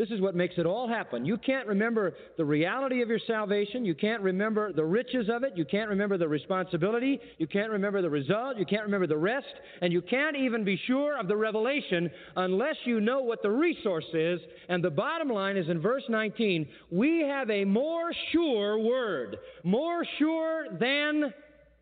This 0.00 0.10
is 0.10 0.22
what 0.22 0.34
makes 0.34 0.54
it 0.56 0.64
all 0.64 0.88
happen. 0.88 1.26
You 1.26 1.36
can't 1.36 1.68
remember 1.68 2.14
the 2.38 2.44
reality 2.46 3.02
of 3.02 3.10
your 3.10 3.18
salvation. 3.26 3.84
You 3.84 3.94
can't 3.94 4.22
remember 4.22 4.72
the 4.72 4.82
riches 4.82 5.28
of 5.30 5.42
it. 5.42 5.52
You 5.56 5.66
can't 5.66 5.90
remember 5.90 6.16
the 6.16 6.26
responsibility. 6.26 7.20
You 7.36 7.46
can't 7.46 7.70
remember 7.70 8.00
the 8.00 8.08
result. 8.08 8.56
You 8.56 8.64
can't 8.64 8.84
remember 8.84 9.06
the 9.06 9.18
rest. 9.18 9.52
And 9.82 9.92
you 9.92 10.00
can't 10.00 10.36
even 10.36 10.64
be 10.64 10.80
sure 10.86 11.20
of 11.20 11.28
the 11.28 11.36
revelation 11.36 12.10
unless 12.34 12.76
you 12.86 13.02
know 13.02 13.20
what 13.20 13.42
the 13.42 13.50
resource 13.50 14.06
is. 14.14 14.40
And 14.70 14.82
the 14.82 14.88
bottom 14.88 15.28
line 15.28 15.58
is 15.58 15.68
in 15.68 15.82
verse 15.82 16.04
19 16.08 16.66
we 16.90 17.20
have 17.28 17.50
a 17.50 17.66
more 17.66 18.10
sure 18.32 18.78
word, 18.78 19.36
more 19.64 20.06
sure 20.18 20.78
than 20.80 21.30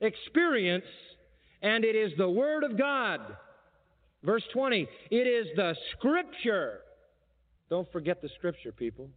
experience, 0.00 0.82
and 1.62 1.84
it 1.84 1.94
is 1.94 2.10
the 2.18 2.28
Word 2.28 2.64
of 2.64 2.76
God. 2.76 3.20
Verse 4.24 4.42
20, 4.52 4.88
it 5.12 5.14
is 5.14 5.46
the 5.54 5.76
Scripture 5.92 6.80
don't 7.70 7.90
forget 7.92 8.22
the 8.22 8.28
Scripture, 8.36 8.72
people. 8.72 9.10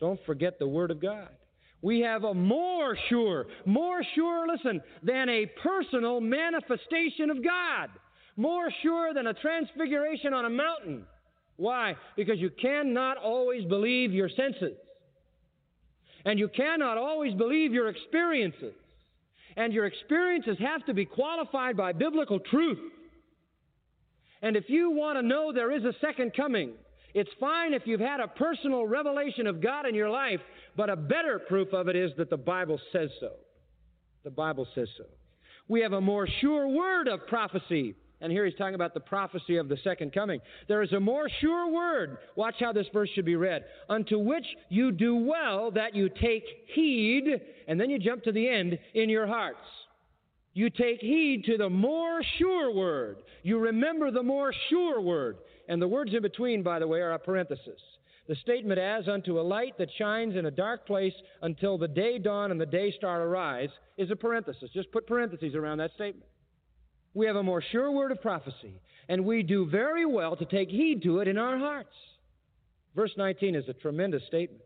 Don't 0.00 0.20
forget 0.24 0.58
the 0.58 0.68
Word 0.68 0.90
of 0.90 1.00
God. 1.00 1.28
We 1.80 2.00
have 2.00 2.24
a 2.24 2.34
more 2.34 2.96
sure, 3.08 3.46
more 3.64 4.02
sure, 4.14 4.46
listen, 4.48 4.80
than 5.02 5.28
a 5.28 5.46
personal 5.62 6.20
manifestation 6.20 7.30
of 7.30 7.44
God. 7.44 7.90
More 8.36 8.68
sure 8.82 9.14
than 9.14 9.26
a 9.26 9.34
transfiguration 9.34 10.32
on 10.34 10.44
a 10.44 10.50
mountain. 10.50 11.04
Why? 11.56 11.96
Because 12.16 12.38
you 12.38 12.50
cannot 12.50 13.16
always 13.16 13.64
believe 13.64 14.12
your 14.12 14.28
senses. 14.28 14.76
And 16.24 16.38
you 16.38 16.48
cannot 16.48 16.98
always 16.98 17.34
believe 17.34 17.72
your 17.72 17.88
experiences. 17.88 18.74
And 19.56 19.72
your 19.72 19.86
experiences 19.86 20.56
have 20.60 20.84
to 20.86 20.94
be 20.94 21.04
qualified 21.04 21.76
by 21.76 21.92
biblical 21.92 22.38
truth. 22.38 22.78
And 24.40 24.56
if 24.56 24.64
you 24.68 24.90
want 24.90 25.18
to 25.18 25.22
know 25.22 25.52
there 25.52 25.72
is 25.72 25.84
a 25.84 25.94
second 26.00 26.32
coming, 26.36 26.74
it's 27.14 27.30
fine 27.40 27.72
if 27.72 27.82
you've 27.86 28.00
had 28.00 28.20
a 28.20 28.28
personal 28.28 28.86
revelation 28.86 29.46
of 29.46 29.60
God 29.62 29.86
in 29.86 29.94
your 29.94 30.10
life, 30.10 30.40
but 30.76 30.90
a 30.90 30.96
better 30.96 31.38
proof 31.38 31.72
of 31.72 31.88
it 31.88 31.96
is 31.96 32.12
that 32.18 32.30
the 32.30 32.36
Bible 32.36 32.80
says 32.92 33.10
so. 33.20 33.32
The 34.24 34.30
Bible 34.30 34.66
says 34.74 34.88
so. 34.96 35.04
We 35.68 35.80
have 35.80 35.92
a 35.92 36.00
more 36.00 36.28
sure 36.40 36.68
word 36.68 37.08
of 37.08 37.26
prophecy. 37.26 37.94
And 38.20 38.32
here 38.32 38.44
he's 38.44 38.56
talking 38.56 38.74
about 38.74 38.94
the 38.94 39.00
prophecy 39.00 39.56
of 39.56 39.68
the 39.68 39.76
second 39.84 40.12
coming. 40.12 40.40
There 40.66 40.82
is 40.82 40.92
a 40.92 40.98
more 40.98 41.28
sure 41.40 41.70
word. 41.70 42.18
Watch 42.34 42.56
how 42.58 42.72
this 42.72 42.86
verse 42.92 43.08
should 43.14 43.24
be 43.24 43.36
read. 43.36 43.64
Unto 43.88 44.18
which 44.18 44.46
you 44.68 44.90
do 44.90 45.14
well 45.14 45.70
that 45.72 45.94
you 45.94 46.08
take 46.08 46.44
heed, 46.74 47.24
and 47.68 47.80
then 47.80 47.90
you 47.90 47.98
jump 47.98 48.24
to 48.24 48.32
the 48.32 48.48
end, 48.48 48.78
in 48.94 49.08
your 49.08 49.26
hearts. 49.26 49.60
You 50.52 50.70
take 50.70 51.00
heed 51.00 51.44
to 51.46 51.56
the 51.56 51.70
more 51.70 52.20
sure 52.38 52.74
word. 52.74 53.18
You 53.44 53.58
remember 53.60 54.10
the 54.10 54.24
more 54.24 54.52
sure 54.68 55.00
word. 55.00 55.36
And 55.68 55.80
the 55.80 55.88
words 55.88 56.14
in 56.14 56.22
between, 56.22 56.62
by 56.62 56.78
the 56.78 56.88
way, 56.88 57.00
are 57.00 57.12
a 57.12 57.18
parenthesis. 57.18 57.80
The 58.26 58.36
statement, 58.36 58.78
as 58.78 59.08
unto 59.08 59.38
a 59.38 59.42
light 59.42 59.78
that 59.78 59.88
shines 59.96 60.36
in 60.36 60.46
a 60.46 60.50
dark 60.50 60.86
place 60.86 61.14
until 61.42 61.78
the 61.78 61.88
day 61.88 62.18
dawn 62.18 62.50
and 62.50 62.60
the 62.60 62.66
day 62.66 62.92
star 62.92 63.22
arise, 63.22 63.70
is 63.96 64.10
a 64.10 64.16
parenthesis. 64.16 64.70
Just 64.74 64.92
put 64.92 65.06
parentheses 65.06 65.54
around 65.54 65.78
that 65.78 65.92
statement. 65.94 66.28
We 67.14 67.26
have 67.26 67.36
a 67.36 67.42
more 67.42 67.62
sure 67.72 67.90
word 67.90 68.12
of 68.12 68.20
prophecy, 68.20 68.80
and 69.08 69.24
we 69.24 69.42
do 69.42 69.66
very 69.66 70.04
well 70.04 70.36
to 70.36 70.44
take 70.44 70.68
heed 70.68 71.02
to 71.04 71.20
it 71.20 71.28
in 71.28 71.38
our 71.38 71.58
hearts. 71.58 71.94
Verse 72.94 73.12
19 73.16 73.54
is 73.54 73.68
a 73.68 73.72
tremendous 73.72 74.22
statement. 74.26 74.62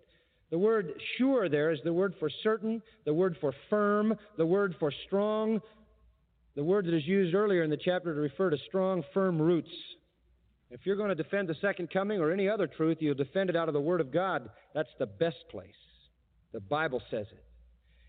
The 0.51 0.59
word 0.59 0.93
sure 1.17 1.49
there 1.49 1.71
is 1.71 1.79
the 1.85 1.93
word 1.93 2.15
for 2.19 2.29
certain, 2.43 2.83
the 3.07 3.15
word 3.15 3.37
for 3.41 3.55
firm, 3.71 4.15
the 4.37 4.47
word 4.47 4.75
for 4.79 4.93
strong, 5.07 5.61
the 6.57 6.65
word 6.65 6.87
that 6.87 6.95
is 6.95 7.07
used 7.07 7.35
earlier 7.35 7.63
in 7.63 7.71
the 7.71 7.79
chapter 7.79 8.15
to 8.15 8.21
refer 8.21 8.51
to 8.51 8.59
strong, 8.69 9.03
firm 9.15 9.41
roots. 9.41 9.71
If 10.73 10.87
you're 10.87 10.97
going 10.97 11.11
to 11.11 11.15
defend 11.15 11.49
the 11.49 11.55
second 11.61 11.91
coming 11.93 12.19
or 12.19 12.33
any 12.33 12.49
other 12.49 12.67
truth, 12.67 12.97
you'll 13.01 13.15
defend 13.15 13.51
it 13.51 13.57
out 13.57 13.69
of 13.69 13.75
the 13.75 13.81
Word 13.81 14.01
of 14.01 14.11
God. 14.11 14.49
That's 14.75 14.89
the 14.99 15.05
best 15.05 15.37
place. 15.51 15.71
The 16.53 16.61
Bible 16.61 17.03
says 17.11 17.27
it. 17.31 17.45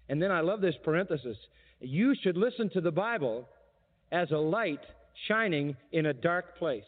And 0.08 0.22
then 0.22 0.32
I 0.32 0.40
love 0.40 0.62
this 0.62 0.76
parenthesis. 0.82 1.36
You 1.82 2.16
should 2.24 2.38
listen 2.38 2.70
to 2.70 2.82
the 2.82 2.92
Bible 2.92 3.50
as 4.14 4.32
a 4.32 4.38
light 4.38 4.80
shining 5.28 5.76
in 5.92 6.06
a 6.06 6.14
dark 6.14 6.58
place 6.58 6.84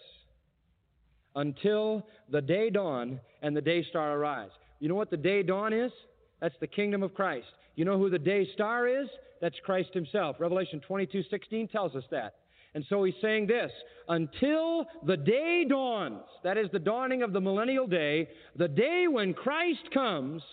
until 1.36 2.06
the 2.32 2.42
day 2.42 2.70
dawn 2.70 3.20
and 3.42 3.54
the 3.56 3.62
day 3.62 3.84
star 3.90 4.18
arise. 4.18 4.52
You 4.80 4.88
know 4.88 4.96
what 4.96 5.12
the 5.12 5.18
day 5.18 5.44
dawn 5.44 5.74
is? 5.74 5.92
That's 6.40 6.56
the 6.62 6.68
kingdom 6.68 7.04
of 7.04 7.14
Christ. 7.14 7.48
You 7.76 7.84
know 7.84 7.98
who 7.98 8.10
the 8.10 8.20
day 8.20 8.48
star 8.54 8.88
is? 8.88 9.10
That's 9.42 9.56
Christ 9.66 9.90
himself. 9.94 10.38
Revelation 10.40 10.82
22:16 10.88 11.68
tells 11.70 11.96
us 11.96 12.06
that. 12.12 12.36
And 12.76 12.86
so 12.90 13.06
he's 13.06 13.16
saying 13.22 13.48
this 13.48 13.72
until 14.10 14.86
the 15.06 15.16
day 15.16 15.66
dawns, 15.68 16.24
that 16.44 16.58
is 16.58 16.68
the 16.74 16.80
dawning 16.80 17.24
of 17.24 17.32
the 17.32 17.40
millennial 17.40 17.88
day, 17.88 18.28
the 18.58 18.68
day 18.68 19.06
when 19.10 19.34
Christ 19.34 19.90
comes, 19.94 20.44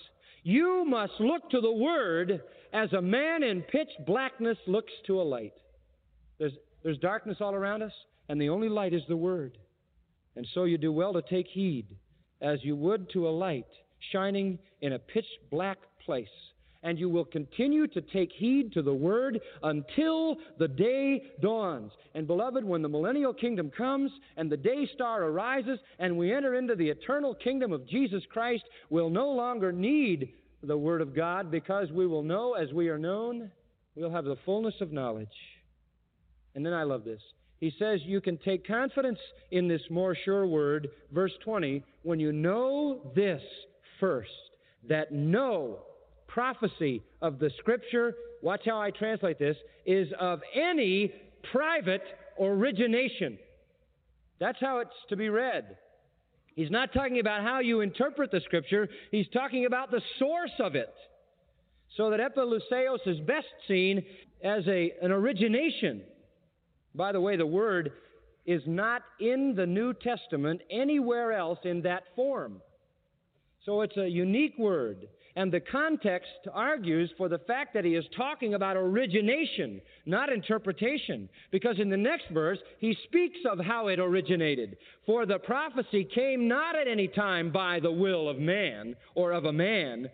you 0.45 0.85
must 0.87 1.15
look 1.19 1.51
to 1.51 1.61
the 1.61 1.73
Word 1.73 2.41
as 2.73 2.93
a 2.93 3.03
man 3.03 3.43
in 3.43 3.63
pitch 3.63 3.91
blackness 4.07 4.57
looks 4.69 4.93
to 5.09 5.21
a 5.21 5.25
light. 5.25 5.53
There's, 6.39 6.53
there's 6.85 6.99
darkness 6.99 7.39
all 7.41 7.55
around 7.55 7.83
us, 7.83 7.93
and 8.29 8.41
the 8.41 8.49
only 8.49 8.69
light 8.69 8.95
is 8.95 9.03
the 9.09 9.17
Word. 9.17 9.59
And 10.37 10.47
so 10.55 10.65
you 10.65 10.79
do 10.79 10.93
well 10.93 11.13
to 11.15 11.23
take 11.23 11.49
heed 11.49 11.89
as 12.41 12.61
you 12.63 12.77
would 12.77 13.11
to 13.11 13.29
a 13.29 13.31
light 13.31 13.67
shining 14.13 14.61
in 14.81 14.93
a 14.93 14.99
pitch 14.99 15.27
black 15.51 15.79
place 16.05 16.29
and 16.83 16.99
you 16.99 17.09
will 17.09 17.25
continue 17.25 17.87
to 17.87 18.01
take 18.01 18.31
heed 18.33 18.73
to 18.73 18.83
the 18.83 18.93
word 18.93 19.41
until 19.63 20.37
the 20.59 20.69
day 20.69 21.23
dawns. 21.41 21.93
And 22.15 22.27
beloved, 22.27 22.65
when 22.65 22.83
the 22.83 22.89
millennial 22.89 23.33
kingdom 23.33 23.71
comes 23.71 24.11
and 24.37 24.51
the 24.51 24.57
day 24.57 24.89
star 24.95 25.25
arises 25.25 25.79
and 25.99 26.17
we 26.17 26.33
enter 26.33 26.55
into 26.55 26.75
the 26.75 26.89
eternal 26.89 27.35
kingdom 27.35 27.73
of 27.73 27.89
Jesus 27.89 28.23
Christ, 28.33 28.65
we'll 28.91 29.11
no 29.11 29.29
longer 29.31 29.73
need 29.73 30.33
the 30.63 30.77
word 30.77 31.01
of 31.01 31.15
God 31.15 31.51
because 31.51 31.91
we 31.93 32.07
will 32.07 32.23
know 32.23 32.55
as 32.55 32.73
we 32.73 32.89
are 32.89 32.99
known, 32.99 33.51
we'll 33.95 34.11
have 34.11 34.25
the 34.25 34.39
fullness 34.45 34.75
of 34.81 34.93
knowledge. 34.93 35.29
And 36.55 36.65
then 36.65 36.73
I 36.73 36.83
love 36.83 37.05
this. 37.05 37.23
He 37.59 37.73
says 37.79 38.01
you 38.03 38.21
can 38.21 38.39
take 38.39 38.67
confidence 38.67 39.21
in 39.53 39.69
this 39.69 39.83
more 39.89 40.17
sure 40.25 40.47
word, 40.47 40.91
verse 41.13 41.33
20, 41.45 41.85
when 42.03 42.19
you 42.19 42.33
know 42.33 43.13
this 43.15 43.41
first, 44.01 44.31
that 44.89 45.13
no 45.13 45.79
prophecy 46.33 47.03
of 47.21 47.39
the 47.39 47.51
Scripture, 47.59 48.15
watch 48.43 48.63
how 48.65 48.81
I 48.81 48.91
translate 48.91 49.39
this, 49.39 49.57
is 49.87 50.09
of 50.19 50.41
any 50.55 51.13
private 51.53 52.03
origination. 52.41 53.39
That's 54.41 54.59
how 54.61 54.79
it's 54.79 54.91
to 55.11 55.17
be 55.17 55.29
read. 55.29 55.77
He's 56.55 56.71
not 56.71 56.93
talking 56.93 57.21
about 57.21 57.43
how 57.43 57.61
you 57.61 57.81
interpret 57.81 58.31
the 58.31 58.41
Scripture, 58.41 58.89
he's 59.11 59.29
talking 59.33 59.67
about 59.67 59.91
the 59.91 60.03
source 60.19 60.53
of 60.61 60.75
it. 60.75 60.93
So 61.97 62.11
that 62.11 62.21
epiluseos 62.21 63.07
is 63.07 63.21
best 63.21 63.47
seen 63.69 64.03
as 64.43 64.67
a, 64.67 64.93
an 65.03 65.13
origination. 65.13 66.03
By 66.95 67.13
the 67.13 67.21
way, 67.21 67.37
the 67.37 67.47
word 67.47 67.93
is 68.47 68.63
not 68.67 69.03
in 69.21 69.55
the 69.55 69.67
New 69.67 69.93
Testament 69.95 70.63
anywhere 70.71 71.33
else 71.33 71.59
in 71.65 71.83
that 71.83 72.05
form. 72.17 72.61
So 73.65 73.83
it's 73.83 73.97
a 73.97 74.09
unique 74.09 74.59
word. 74.59 75.07
And 75.35 75.51
the 75.51 75.61
context 75.61 76.29
argues 76.53 77.11
for 77.17 77.29
the 77.29 77.39
fact 77.39 77.73
that 77.73 77.87
he 77.87 77.95
is 77.95 78.05
talking 78.15 78.53
about 78.53 78.77
origination, 78.77 79.81
not 80.05 80.31
interpretation. 80.31 81.29
Because 81.51 81.79
in 81.79 81.89
the 81.89 81.97
next 81.97 82.29
verse, 82.31 82.59
he 82.79 82.97
speaks 83.05 83.39
of 83.51 83.59
how 83.59 83.87
it 83.87 83.99
originated. 83.99 84.77
For 85.07 85.25
the 85.25 85.39
prophecy 85.39 86.05
came 86.15 86.49
not 86.49 86.77
at 86.77 86.87
any 86.87 87.09
time 87.09 87.51
by 87.51 87.81
the 87.81 87.91
will 87.91 88.29
of 88.29 88.39
man 88.39 88.95
or 89.15 89.33
of 89.33 89.47
a 89.47 89.53
man, 89.53 90.11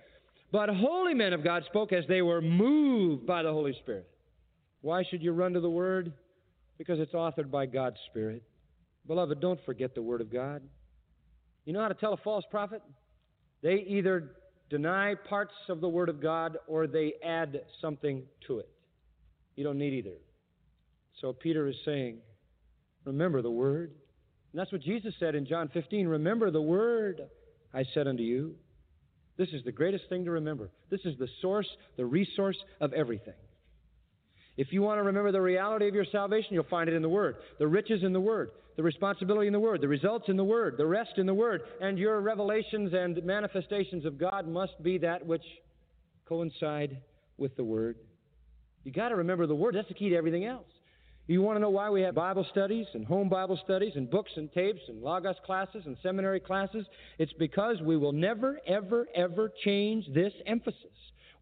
but 0.52 0.68
holy 0.68 1.14
men 1.14 1.32
of 1.32 1.42
God 1.42 1.64
spoke 1.66 1.92
as 1.92 2.04
they 2.08 2.22
were 2.22 2.40
moved 2.40 3.26
by 3.26 3.42
the 3.42 3.52
Holy 3.52 3.74
Spirit. 3.82 4.08
Why 4.82 5.02
should 5.02 5.22
you 5.22 5.32
run 5.32 5.52
to 5.54 5.60
the 5.60 5.68
Word? 5.68 6.12
Because 6.78 7.00
it's 7.00 7.12
authored 7.12 7.50
by 7.50 7.66
God's 7.66 7.98
Spirit. 8.10 8.44
Beloved, 9.08 9.40
don't 9.40 9.60
forget 9.66 9.96
the 9.96 10.02
Word 10.02 10.20
of 10.20 10.32
God. 10.32 10.62
You 11.64 11.72
know 11.72 11.82
how 11.82 11.88
to 11.88 11.94
tell 11.94 12.12
a 12.12 12.18
false 12.18 12.44
prophet? 12.50 12.82
They 13.62 13.84
either 13.88 14.30
deny 14.70 15.14
parts 15.14 15.54
of 15.68 15.80
the 15.80 15.88
Word 15.88 16.08
of 16.08 16.20
God 16.20 16.58
or 16.66 16.86
they 16.86 17.14
add 17.24 17.60
something 17.80 18.22
to 18.46 18.58
it. 18.58 18.68
You 19.56 19.64
don't 19.64 19.78
need 19.78 19.94
either. 19.94 20.16
So 21.20 21.32
Peter 21.32 21.66
is 21.66 21.76
saying, 21.84 22.18
remember 23.04 23.42
the 23.42 23.50
Word. 23.50 23.92
And 24.52 24.60
that's 24.60 24.72
what 24.72 24.82
Jesus 24.82 25.14
said 25.18 25.34
in 25.34 25.46
John 25.46 25.68
15 25.72 26.06
remember 26.06 26.50
the 26.50 26.62
Word 26.62 27.22
I 27.74 27.84
said 27.94 28.06
unto 28.06 28.22
you. 28.22 28.54
This 29.36 29.48
is 29.50 29.62
the 29.64 29.72
greatest 29.72 30.04
thing 30.08 30.24
to 30.24 30.32
remember. 30.32 30.70
This 30.90 31.00
is 31.04 31.16
the 31.18 31.28
source, 31.40 31.68
the 31.96 32.04
resource 32.04 32.56
of 32.80 32.92
everything. 32.92 33.34
If 34.56 34.72
you 34.72 34.82
want 34.82 34.98
to 34.98 35.04
remember 35.04 35.30
the 35.30 35.40
reality 35.40 35.86
of 35.86 35.94
your 35.94 36.06
salvation, 36.10 36.48
you'll 36.50 36.64
find 36.64 36.88
it 36.88 36.94
in 36.94 37.02
the 37.02 37.08
Word. 37.08 37.36
The 37.60 37.66
riches 37.66 38.02
in 38.02 38.12
the 38.12 38.20
Word, 38.20 38.50
the 38.78 38.84
responsibility 38.84 39.48
in 39.48 39.52
the 39.52 39.58
Word, 39.58 39.80
the 39.80 39.88
results 39.88 40.26
in 40.28 40.36
the 40.36 40.44
Word, 40.44 40.76
the 40.78 40.86
rest 40.86 41.14
in 41.16 41.26
the 41.26 41.34
Word, 41.34 41.62
and 41.80 41.98
your 41.98 42.20
revelations 42.20 42.92
and 42.94 43.20
manifestations 43.24 44.04
of 44.04 44.16
God 44.16 44.46
must 44.46 44.80
be 44.84 44.98
that 44.98 45.26
which 45.26 45.42
coincide 46.28 46.96
with 47.38 47.56
the 47.56 47.64
Word. 47.64 47.96
You 48.84 48.92
got 48.92 49.08
to 49.08 49.16
remember 49.16 49.48
the 49.48 49.54
Word. 49.56 49.74
That's 49.74 49.88
the 49.88 49.94
key 49.94 50.10
to 50.10 50.16
everything 50.16 50.44
else. 50.44 50.68
You 51.26 51.42
want 51.42 51.56
to 51.56 51.60
know 51.60 51.70
why 51.70 51.90
we 51.90 52.02
have 52.02 52.14
Bible 52.14 52.46
studies 52.52 52.86
and 52.94 53.04
home 53.04 53.28
Bible 53.28 53.58
studies 53.64 53.94
and 53.96 54.08
books 54.08 54.30
and 54.36 54.50
tapes 54.52 54.82
and 54.86 55.02
Logos 55.02 55.34
classes 55.44 55.82
and 55.84 55.96
seminary 56.00 56.38
classes? 56.38 56.86
It's 57.18 57.32
because 57.32 57.82
we 57.82 57.96
will 57.96 58.12
never, 58.12 58.60
ever, 58.64 59.08
ever 59.12 59.50
change 59.64 60.06
this 60.14 60.32
emphasis. 60.46 60.84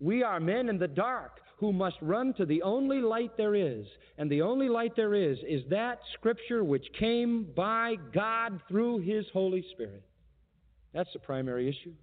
We 0.01 0.23
are 0.23 0.41
men 0.41 0.71
in 0.71 0.79
the 0.79 0.89
dark 0.89 1.33
who 1.57 1.73
must 1.73 1.97
run 2.03 2.35
to 2.35 2.45
the 2.45 2.63
only 2.63 3.01
light 3.01 3.37
there 3.37 3.55
is. 3.55 3.87
And 4.19 4.31
the 4.31 4.43
only 4.43 4.69
light 4.69 4.95
there 4.95 5.15
is 5.15 5.39
is 5.49 5.63
that 5.71 5.99
Scripture 6.15 6.63
which 6.63 6.87
came 6.99 7.49
by 7.57 7.97
God 8.15 8.61
through 8.69 8.99
His 8.99 9.25
Holy 9.33 9.65
Spirit. 9.73 10.03
That's 10.93 11.13
the 11.13 11.19
primary 11.19 11.69
issue. 11.69 11.95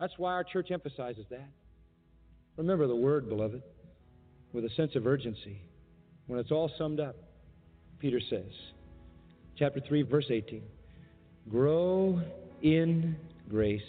That's 0.00 0.14
why 0.18 0.32
our 0.32 0.44
church 0.44 0.70
emphasizes 0.70 1.26
that. 1.30 1.48
Remember 2.56 2.86
the 2.86 2.96
word, 2.96 3.28
beloved, 3.28 3.62
with 4.52 4.64
a 4.64 4.70
sense 4.70 4.94
of 4.94 5.06
urgency. 5.06 5.60
When 6.26 6.38
it's 6.38 6.50
all 6.50 6.70
summed 6.78 7.00
up, 7.00 7.16
Peter 7.98 8.20
says, 8.30 8.50
chapter 9.58 9.80
3, 9.80 10.02
verse 10.02 10.26
18, 10.30 10.62
grow 11.50 12.20
in 12.62 13.16
grace 13.48 13.80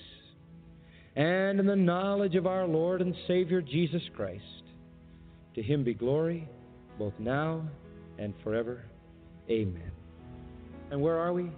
and 1.15 1.59
in 1.59 1.65
the 1.65 1.75
knowledge 1.75 2.35
of 2.35 2.47
our 2.47 2.65
Lord 2.65 3.01
and 3.01 3.15
Savior 3.27 3.61
Jesus 3.61 4.01
Christ. 4.15 4.43
To 5.55 5.61
him 5.61 5.83
be 5.83 5.93
glory, 5.93 6.47
both 6.97 7.13
now 7.19 7.63
and 8.17 8.33
forever. 8.43 8.83
Amen. 9.49 9.91
And 10.89 11.01
where 11.01 11.17
are 11.19 11.33
we? 11.33 11.51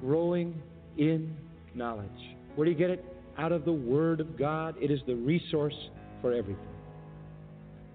Growing 0.00 0.60
in 0.96 1.36
knowledge. 1.74 2.08
Where 2.54 2.64
do 2.64 2.70
you 2.70 2.76
get 2.76 2.90
it? 2.90 3.04
Out 3.38 3.52
of 3.52 3.66
the 3.66 3.72
Word 3.72 4.20
of 4.20 4.38
God. 4.38 4.76
It 4.80 4.90
is 4.90 5.00
the 5.06 5.14
resource 5.14 5.76
for 6.22 6.32
everything. 6.32 6.64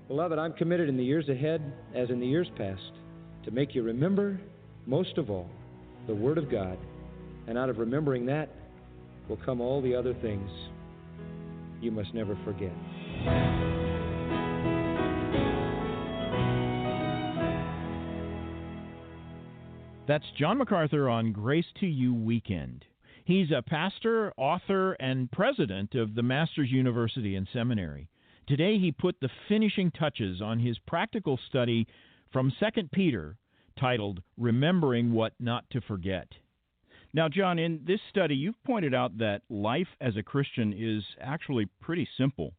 Beloved, 0.08 0.38
I'm 0.38 0.54
committed 0.54 0.90
in 0.90 0.98
the 0.98 1.04
years 1.04 1.30
ahead, 1.30 1.62
as 1.96 2.10
in 2.10 2.20
the 2.20 2.28
years 2.28 2.48
past, 2.58 2.92
to 3.46 3.52
make 3.52 3.74
you 3.74 3.82
remember, 3.82 4.40
most 4.86 5.18
of 5.18 5.32
all, 5.32 5.50
the 6.06 6.14
Word 6.14 6.38
of 6.38 6.52
God. 6.52 6.78
And 7.48 7.58
out 7.58 7.70
of 7.70 7.80
remembering 7.80 8.26
that 8.28 8.50
will 9.28 9.38
come 9.38 9.62
all 9.62 9.82
the 9.82 9.96
other 9.96 10.14
things 10.16 10.50
you 11.82 11.92
must 11.92 12.14
never 12.14 12.38
forget. 12.46 12.72
That's 20.08 20.26
John 20.38 20.58
MacArthur 20.58 21.10
on 21.10 21.32
Grace 21.32 21.66
to 21.80 21.88
You 21.88 22.14
Weekend. 22.14 22.86
He's 23.24 23.52
a 23.52 23.62
pastor, 23.62 24.34
author, 24.36 24.94
and 24.94 25.32
president 25.32 25.96
of 25.96 26.16
the 26.16 26.24
Master's 26.24 26.72
University 26.72 27.36
and 27.36 27.48
Seminary. 27.54 28.10
Today 28.48 28.78
he 28.78 28.92
put 28.92 29.16
the 29.22 29.30
finishing 29.48 29.92
touches 29.92 30.42
on 30.42 30.60
his 30.60 30.78
practical 30.80 31.40
study 31.48 31.88
from 32.34 32.52
2 32.60 32.90
Peter 32.92 33.38
titled 33.80 34.22
Remembering 34.38 35.14
What 35.14 35.34
Not 35.40 35.64
to 35.72 35.82
Forget. 35.82 36.28
Now, 37.14 37.28
John, 37.28 37.60
in 37.60 37.82
this 37.86 38.00
study, 38.10 38.36
you've 38.36 38.62
pointed 38.64 38.94
out 38.94 39.18
that 39.18 39.42
life 39.50 39.88
as 40.00 40.16
a 40.16 40.24
Christian 40.24 40.74
is 40.78 41.04
actually 41.20 41.68
pretty 41.82 42.08
simple. 42.18 42.54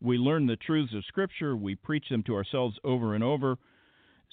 We 0.00 0.18
learn 0.18 0.46
the 0.46 0.56
truths 0.56 0.92
of 0.94 1.04
Scripture, 1.04 1.56
we 1.56 1.76
preach 1.76 2.08
them 2.10 2.24
to 2.24 2.34
ourselves 2.34 2.76
over 2.82 3.14
and 3.14 3.22
over. 3.22 3.58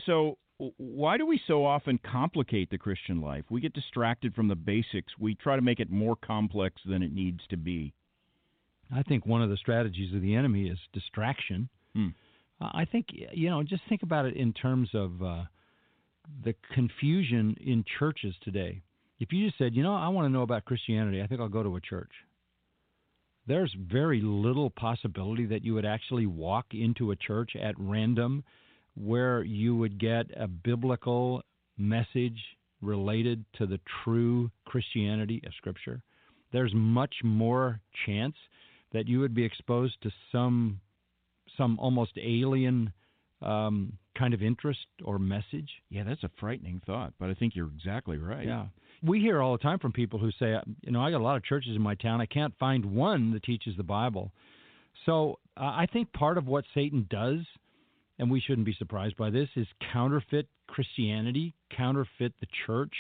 So, 0.05 0.37
why 0.77 1.17
do 1.17 1.25
we 1.25 1.39
so 1.47 1.65
often 1.65 1.99
complicate 1.99 2.69
the 2.69 2.77
Christian 2.77 3.21
life? 3.21 3.45
We 3.49 3.61
get 3.61 3.73
distracted 3.73 4.35
from 4.35 4.49
the 4.49 4.55
basics. 4.55 5.13
We 5.17 5.35
try 5.35 5.55
to 5.55 5.61
make 5.61 5.79
it 5.79 5.89
more 5.89 6.17
complex 6.17 6.81
than 6.85 7.01
it 7.01 7.13
needs 7.13 7.39
to 7.49 7.57
be. 7.57 7.93
I 8.93 9.03
think 9.03 9.25
one 9.25 9.41
of 9.41 9.49
the 9.49 9.55
strategies 9.55 10.13
of 10.13 10.21
the 10.21 10.35
enemy 10.35 10.67
is 10.67 10.77
distraction. 10.91 11.69
Hmm. 11.93 12.07
I 12.59 12.83
think 12.83 13.07
you 13.11 13.49
know, 13.49 13.63
just 13.63 13.83
think 13.87 14.03
about 14.03 14.25
it 14.25 14.35
in 14.35 14.51
terms 14.51 14.89
of 14.93 15.21
uh, 15.23 15.43
the 16.43 16.55
confusion 16.73 17.55
in 17.61 17.85
churches 17.97 18.35
today. 18.41 18.81
If 19.19 19.33
you 19.33 19.45
just 19.45 19.57
said, 19.57 19.75
you 19.75 19.83
know, 19.83 19.95
I 19.95 20.07
want 20.07 20.25
to 20.25 20.29
know 20.29 20.43
about 20.43 20.65
Christianity, 20.65 21.21
I 21.21 21.27
think 21.27 21.41
I'll 21.41 21.49
go 21.49 21.63
to 21.63 21.75
a 21.75 21.81
church. 21.81 22.11
There's 23.47 23.75
very 23.91 24.21
little 24.21 24.69
possibility 24.69 25.45
that 25.47 25.65
you 25.65 25.73
would 25.73 25.85
actually 25.85 26.25
walk 26.25 26.67
into 26.71 27.11
a 27.11 27.15
church 27.15 27.51
at 27.61 27.75
random 27.77 28.43
where 28.95 29.43
you 29.43 29.75
would 29.75 29.99
get 29.99 30.27
a 30.37 30.47
biblical 30.47 31.41
message 31.77 32.39
related 32.81 33.43
to 33.57 33.65
the 33.65 33.79
true 34.03 34.51
Christianity 34.65 35.41
of 35.45 35.53
Scripture. 35.57 36.01
There's 36.51 36.71
much 36.73 37.15
more 37.23 37.81
chance 38.05 38.35
that 38.93 39.07
you 39.07 39.19
would 39.19 39.33
be 39.33 39.43
exposed 39.43 39.95
to 40.03 40.11
some 40.31 40.79
some 41.57 41.77
almost 41.79 42.11
alien 42.17 42.93
um, 43.41 43.93
kind 44.17 44.33
of 44.33 44.41
interest 44.41 44.85
or 45.03 45.19
message. 45.19 45.69
Yeah, 45.89 46.03
that's 46.03 46.23
a 46.23 46.29
frightening 46.39 46.81
thought, 46.85 47.13
but 47.19 47.29
I 47.29 47.33
think 47.33 47.55
you're 47.55 47.71
exactly 47.75 48.17
right. 48.17 48.45
Yeah. 48.45 48.65
We 49.01 49.19
hear 49.19 49.41
all 49.41 49.53
the 49.53 49.63
time 49.63 49.79
from 49.79 49.91
people 49.91 50.19
who 50.19 50.31
say, 50.31 50.55
you 50.81 50.91
know, 50.91 51.01
I 51.01 51.11
got 51.11 51.21
a 51.21 51.23
lot 51.23 51.37
of 51.37 51.43
churches 51.43 51.75
in 51.75 51.81
my 51.81 51.95
town. 51.95 52.21
I 52.21 52.25
can't 52.25 52.53
find 52.59 52.83
one 52.85 53.31
that 53.33 53.43
teaches 53.43 53.75
the 53.77 53.83
Bible. 53.83 54.31
So 55.05 55.39
uh, 55.55 55.63
I 55.63 55.87
think 55.91 56.11
part 56.13 56.37
of 56.37 56.47
what 56.47 56.65
Satan 56.73 57.07
does, 57.09 57.39
and 58.17 58.29
we 58.29 58.41
shouldn't 58.41 58.65
be 58.65 58.75
surprised 58.77 59.15
by 59.15 59.29
this, 59.29 59.47
is 59.55 59.67
counterfeit 59.93 60.47
Christianity, 60.67 61.55
counterfeit 61.75 62.33
the 62.39 62.47
church, 62.65 62.93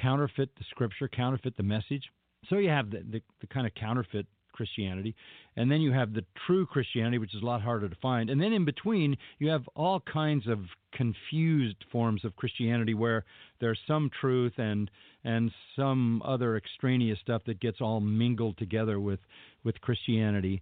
counterfeit 0.00 0.50
the 0.56 0.64
scripture, 0.70 1.08
counterfeit 1.08 1.56
the 1.56 1.62
message. 1.62 2.04
So 2.48 2.56
you 2.56 2.70
have 2.70 2.90
the, 2.90 3.04
the, 3.10 3.22
the 3.40 3.46
kind 3.48 3.66
of 3.66 3.74
counterfeit 3.74 4.26
Christianity. 4.58 5.14
And 5.56 5.70
then 5.70 5.80
you 5.80 5.92
have 5.92 6.12
the 6.12 6.24
true 6.46 6.66
Christianity, 6.66 7.18
which 7.18 7.34
is 7.34 7.42
a 7.42 7.46
lot 7.46 7.62
harder 7.62 7.88
to 7.88 7.96
find. 8.02 8.28
And 8.28 8.40
then 8.40 8.52
in 8.52 8.64
between, 8.64 9.16
you 9.38 9.48
have 9.50 9.62
all 9.76 10.00
kinds 10.00 10.48
of 10.48 10.58
confused 10.92 11.76
forms 11.92 12.24
of 12.24 12.34
Christianity 12.34 12.92
where 12.92 13.24
there's 13.60 13.78
some 13.86 14.10
truth 14.20 14.54
and 14.58 14.90
and 15.24 15.50
some 15.76 16.22
other 16.24 16.56
extraneous 16.56 17.18
stuff 17.20 17.42
that 17.46 17.60
gets 17.60 17.80
all 17.80 18.00
mingled 18.00 18.58
together 18.58 18.98
with 18.98 19.20
with 19.64 19.80
Christianity. 19.80 20.60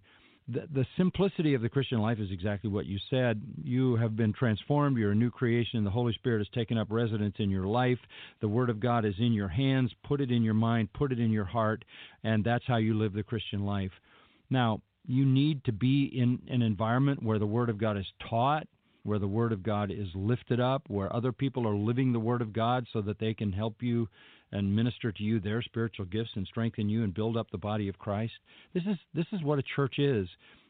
The, 0.49 0.67
the 0.73 0.85
simplicity 0.95 1.55
of 1.55 1.61
the 1.61 1.67
Christian 1.67 1.99
life 1.99 2.19
is 2.19 2.31
exactly 2.31 2.69
what 2.69 2.85
you 2.85 2.97
said. 3.09 3.41
You 3.63 3.97
have 3.97 4.15
been 4.15 4.31
transformed. 4.31 4.97
You're 4.97 5.11
a 5.11 5.15
new 5.15 5.29
creation. 5.29 5.83
The 5.83 5.89
Holy 5.89 6.13
Spirit 6.13 6.39
has 6.39 6.47
taken 6.55 6.77
up 6.77 6.87
residence 6.89 7.35
in 7.39 7.49
your 7.49 7.67
life. 7.67 7.99
The 8.39 8.47
Word 8.47 8.69
of 8.69 8.79
God 8.79 9.03
is 9.03 9.15
in 9.19 9.33
your 9.33 9.49
hands. 9.49 9.91
Put 10.07 10.21
it 10.21 10.31
in 10.31 10.43
your 10.43 10.53
mind, 10.53 10.93
put 10.93 11.11
it 11.11 11.19
in 11.19 11.31
your 11.31 11.45
heart, 11.45 11.83
and 12.23 12.43
that's 12.43 12.65
how 12.65 12.77
you 12.77 12.97
live 12.97 13.13
the 13.13 13.23
Christian 13.23 13.65
life. 13.65 13.91
Now, 14.49 14.81
you 15.05 15.25
need 15.25 15.63
to 15.65 15.71
be 15.71 16.05
in 16.13 16.39
an 16.49 16.61
environment 16.61 17.23
where 17.23 17.39
the 17.39 17.45
Word 17.45 17.69
of 17.69 17.77
God 17.77 17.97
is 17.97 18.05
taught, 18.29 18.67
where 19.03 19.19
the 19.19 19.27
Word 19.27 19.51
of 19.51 19.63
God 19.63 19.91
is 19.91 20.07
lifted 20.15 20.59
up, 20.59 20.83
where 20.87 21.13
other 21.13 21.31
people 21.31 21.67
are 21.67 21.75
living 21.75 22.11
the 22.11 22.19
Word 22.19 22.41
of 22.41 22.53
God 22.53 22.85
so 22.91 23.01
that 23.01 23.19
they 23.19 23.33
can 23.33 23.51
help 23.51 23.81
you 23.81 24.07
and 24.51 24.75
minister 24.75 25.11
to 25.11 25.23
you 25.23 25.39
their 25.39 25.61
spiritual 25.61 26.05
gifts 26.05 26.31
and 26.35 26.47
strengthen 26.47 26.89
you 26.89 27.03
and 27.03 27.13
build 27.13 27.37
up 27.37 27.49
the 27.51 27.57
body 27.57 27.87
of 27.87 27.99
Christ. 27.99 28.33
This 28.73 28.83
is 28.83 28.97
this 29.13 29.25
is 29.33 29.43
what 29.43 29.59
a 29.59 29.63
church 29.75 29.99
is. 29.99 30.27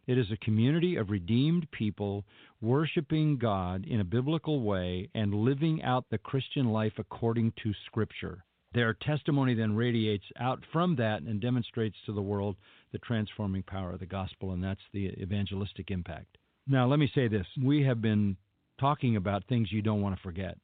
It 0.08 0.18
is 0.18 0.32
a 0.32 0.46
community 0.46 0.96
of 0.96 1.10
redeemed 1.10 1.70
people 1.72 2.24
worshiping 2.62 3.38
God 3.38 3.86
in 3.86 4.00
a 4.00 4.06
biblical 4.06 4.62
way 4.62 5.10
and 5.14 5.34
living 5.34 5.84
out 5.84 6.06
the 6.10 6.18
Christian 6.18 6.68
life 6.68 6.94
according 6.98 7.52
to 7.64 7.74
Scripture. 7.86 8.44
Their 8.74 8.94
testimony 8.94 9.54
then 9.54 9.76
radiates 9.76 10.26
out 10.40 10.64
from 10.72 10.96
that 10.96 11.22
and 11.24 11.42
demonstrates 11.42 11.98
to 12.06 12.14
the 12.14 12.22
world 12.22 12.56
the 12.92 13.00
transforming 13.00 13.64
power 13.64 13.92
of 13.94 14.00
the 14.00 14.06
gospel, 14.06 14.52
and 14.52 14.64
that's 14.64 14.82
the 14.94 15.10
evangelistic 15.22 15.92
impact. 15.92 16.38
Now, 16.68 16.88
let 16.88 17.00
me 17.00 17.12
say 17.14 17.28
this 17.28 17.48
we 17.62 17.84
have 17.84 18.02
been 18.02 18.38
talking 18.80 19.16
about 19.16 19.46
things 19.46 19.72
you 19.72 19.82
don't 19.82 20.02
want 20.02 20.16
to 20.16 20.22
forget, 20.22 20.58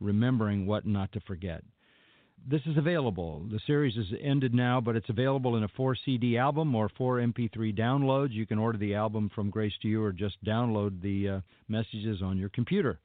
remembering 0.00 0.66
what 0.66 0.86
not 0.86 1.12
to 1.12 1.20
forget 1.20 1.62
this 2.48 2.62
is 2.66 2.76
available. 2.76 3.46
The 3.50 3.60
series 3.66 3.96
is 3.96 4.06
ended 4.20 4.54
now, 4.54 4.80
but 4.80 4.96
it's 4.96 5.08
available 5.08 5.56
in 5.56 5.64
a 5.64 5.68
four 5.68 5.96
CD 6.04 6.38
album 6.38 6.74
or 6.74 6.88
four 6.96 7.18
MP3 7.18 7.76
downloads. 7.76 8.32
You 8.32 8.46
can 8.46 8.58
order 8.58 8.78
the 8.78 8.94
album 8.94 9.30
from 9.34 9.50
Grace 9.50 9.72
to 9.82 9.88
You 9.88 10.02
or 10.02 10.12
just 10.12 10.42
download 10.44 11.00
the 11.02 11.28
uh, 11.28 11.40
messages 11.68 12.22
on 12.22 12.38
your 12.38 12.48
computer. 12.50 12.98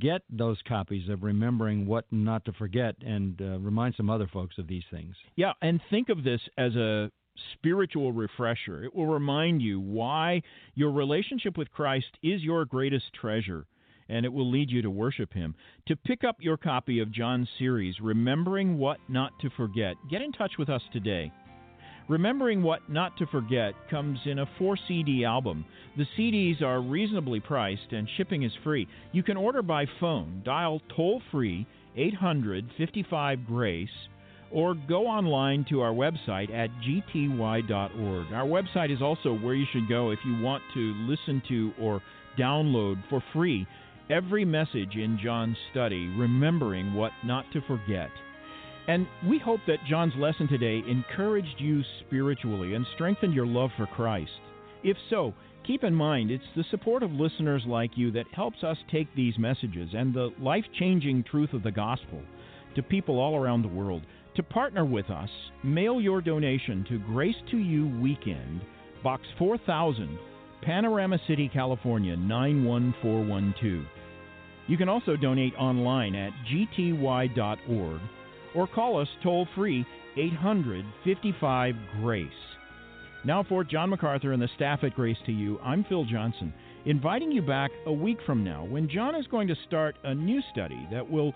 Get 0.00 0.22
those 0.30 0.58
copies 0.66 1.08
of 1.08 1.22
Remembering 1.22 1.86
What 1.86 2.06
Not 2.10 2.44
to 2.46 2.52
Forget 2.54 2.96
and 3.04 3.40
uh, 3.40 3.58
remind 3.58 3.94
some 3.94 4.08
other 4.08 4.26
folks 4.32 4.56
of 4.58 4.66
these 4.66 4.84
things. 4.90 5.14
Yeah, 5.36 5.52
and 5.60 5.80
think 5.90 6.08
of 6.08 6.24
this 6.24 6.40
as 6.56 6.74
a 6.74 7.10
spiritual 7.54 8.12
refresher. 8.12 8.84
It 8.84 8.94
will 8.94 9.06
remind 9.06 9.60
you 9.60 9.80
why 9.80 10.42
your 10.74 10.92
relationship 10.92 11.58
with 11.58 11.70
Christ 11.70 12.06
is 12.22 12.42
your 12.42 12.64
greatest 12.64 13.12
treasure 13.18 13.66
and 14.08 14.24
it 14.24 14.32
will 14.32 14.50
lead 14.50 14.70
you 14.70 14.82
to 14.82 14.90
worship 14.90 15.32
Him. 15.32 15.54
To 15.88 15.96
pick 15.96 16.24
up 16.24 16.36
your 16.40 16.56
copy 16.56 17.00
of 17.00 17.12
John's 17.12 17.48
series, 17.58 18.00
Remembering 18.00 18.78
What 18.78 18.98
Not 19.08 19.32
to 19.40 19.50
Forget, 19.56 19.96
get 20.10 20.22
in 20.22 20.32
touch 20.32 20.52
with 20.58 20.68
us 20.68 20.82
today. 20.92 21.32
Remembering 22.08 22.62
What 22.62 22.90
Not 22.90 23.16
to 23.18 23.26
Forget 23.26 23.74
comes 23.88 24.18
in 24.26 24.40
a 24.40 24.46
4 24.58 24.76
CD 24.88 25.24
album. 25.24 25.64
The 25.96 26.06
CDs 26.18 26.60
are 26.60 26.80
reasonably 26.80 27.40
priced 27.40 27.92
and 27.92 28.08
shipping 28.16 28.42
is 28.42 28.52
free. 28.64 28.88
You 29.12 29.22
can 29.22 29.36
order 29.36 29.62
by 29.62 29.86
phone, 30.00 30.42
dial 30.44 30.80
toll 30.94 31.22
free 31.30 31.66
800 31.96 32.66
55 32.76 33.46
Grace, 33.46 33.88
or 34.50 34.74
go 34.74 35.06
online 35.06 35.64
to 35.70 35.80
our 35.80 35.92
website 35.92 36.52
at 36.52 36.70
gty.org. 36.86 38.32
Our 38.32 38.46
website 38.46 38.92
is 38.92 39.00
also 39.00 39.34
where 39.34 39.54
you 39.54 39.66
should 39.72 39.88
go 39.88 40.10
if 40.10 40.18
you 40.26 40.42
want 40.42 40.62
to 40.74 40.94
listen 41.06 41.42
to 41.48 41.72
or 41.80 42.02
download 42.38 43.02
for 43.08 43.22
free 43.32 43.66
every 44.12 44.44
message 44.44 44.94
in 44.94 45.18
John's 45.22 45.56
study, 45.70 46.06
remembering 46.08 46.92
what 46.92 47.12
not 47.24 47.46
to 47.54 47.62
forget. 47.62 48.10
And 48.86 49.06
we 49.26 49.38
hope 49.38 49.60
that 49.66 49.84
John's 49.88 50.12
lesson 50.16 50.48
today 50.48 50.82
encouraged 50.86 51.56
you 51.58 51.82
spiritually 52.00 52.74
and 52.74 52.84
strengthened 52.94 53.32
your 53.32 53.46
love 53.46 53.70
for 53.76 53.86
Christ. 53.86 54.30
If 54.84 54.98
so, 55.08 55.32
keep 55.66 55.82
in 55.82 55.94
mind 55.94 56.30
it's 56.30 56.44
the 56.54 56.64
support 56.70 57.02
of 57.02 57.12
listeners 57.12 57.62
like 57.66 57.92
you 57.96 58.10
that 58.10 58.26
helps 58.34 58.62
us 58.62 58.76
take 58.90 59.08
these 59.14 59.38
messages 59.38 59.90
and 59.94 60.12
the 60.12 60.30
life 60.38 60.64
changing 60.78 61.24
truth 61.24 61.54
of 61.54 61.62
the 61.62 61.70
gospel 61.70 62.20
to 62.74 62.82
people 62.82 63.18
all 63.18 63.36
around 63.36 63.62
the 63.62 63.68
world. 63.68 64.02
To 64.36 64.42
partner 64.42 64.84
with 64.84 65.08
us, 65.10 65.30
mail 65.62 66.00
your 66.00 66.20
donation 66.20 66.84
to 66.88 66.98
Grace 66.98 67.36
to 67.50 67.56
You 67.56 67.88
Weekend, 68.00 68.60
Box 69.02 69.22
4000, 69.38 70.18
Panorama 70.62 71.18
City, 71.26 71.50
California 71.52 72.16
91412. 72.16 73.86
You 74.72 74.78
can 74.78 74.88
also 74.88 75.16
donate 75.16 75.52
online 75.56 76.14
at 76.14 76.32
gty.org 76.50 78.00
or 78.54 78.66
call 78.66 78.98
us 78.98 79.08
toll 79.22 79.46
free 79.54 79.84
800 80.16 80.82
55 81.04 81.74
Grace. 82.00 82.26
Now, 83.22 83.42
for 83.46 83.64
John 83.64 83.90
MacArthur 83.90 84.32
and 84.32 84.40
the 84.40 84.48
staff 84.56 84.82
at 84.82 84.94
Grace 84.94 85.18
to 85.26 85.32
You, 85.32 85.58
I'm 85.62 85.84
Phil 85.90 86.06
Johnson, 86.06 86.54
inviting 86.86 87.30
you 87.30 87.42
back 87.42 87.70
a 87.84 87.92
week 87.92 88.16
from 88.24 88.44
now 88.44 88.64
when 88.64 88.88
John 88.88 89.14
is 89.14 89.26
going 89.26 89.46
to 89.48 89.54
start 89.66 89.94
a 90.04 90.14
new 90.14 90.40
study 90.52 90.88
that 90.90 91.10
will 91.10 91.34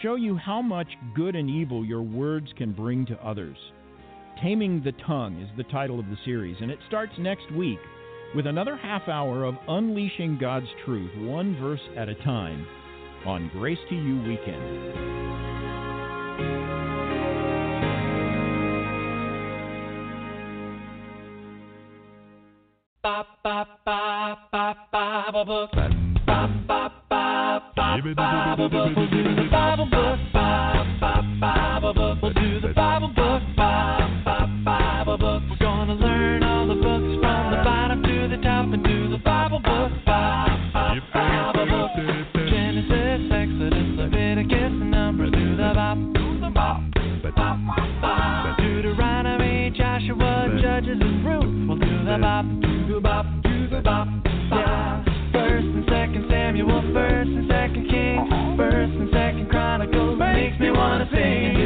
show 0.00 0.14
you 0.14 0.38
how 0.38 0.62
much 0.62 0.88
good 1.14 1.36
and 1.36 1.50
evil 1.50 1.84
your 1.84 2.00
words 2.00 2.46
can 2.56 2.72
bring 2.72 3.04
to 3.04 3.22
others. 3.22 3.58
Taming 4.40 4.82
the 4.82 4.92
Tongue 5.06 5.42
is 5.42 5.50
the 5.58 5.70
title 5.70 6.00
of 6.00 6.06
the 6.06 6.16
series, 6.24 6.56
and 6.62 6.70
it 6.70 6.78
starts 6.88 7.12
next 7.18 7.52
week 7.52 7.80
with 8.34 8.46
another 8.46 8.76
half 8.76 9.08
hour 9.08 9.44
of 9.44 9.56
unleashing 9.68 10.38
God's 10.38 10.68
truth, 10.84 11.10
one 11.18 11.58
verse 11.60 11.80
at 11.96 12.08
a 12.08 12.14
time, 12.16 12.66
on 13.28 13.50
Grace 13.52 13.78
to 13.90 13.94
You 13.94 14.22
Weekend. 14.22 14.88
Bible 34.64 35.18
book. 35.18 35.42
We're 35.50 35.56
gonna 35.58 35.94
learn 35.94 36.42
all 36.42 36.87
Bop. 52.20 52.44
Do 52.62 53.00
Bop. 53.00 53.26
Do 53.42 53.82
Bop. 53.82 54.08
First 55.32 55.66
and 55.66 55.84
Second 55.88 56.26
Samuel, 56.28 56.82
First 56.92 57.30
and 57.30 57.48
Second 57.48 57.88
Kings, 57.88 58.28
First 58.56 58.92
and 58.92 59.10
Second 59.12 59.50
Chronicles. 59.50 60.18
Makes 60.18 60.58
me 60.58 60.70
wanna 60.70 61.08
sing 61.12 61.57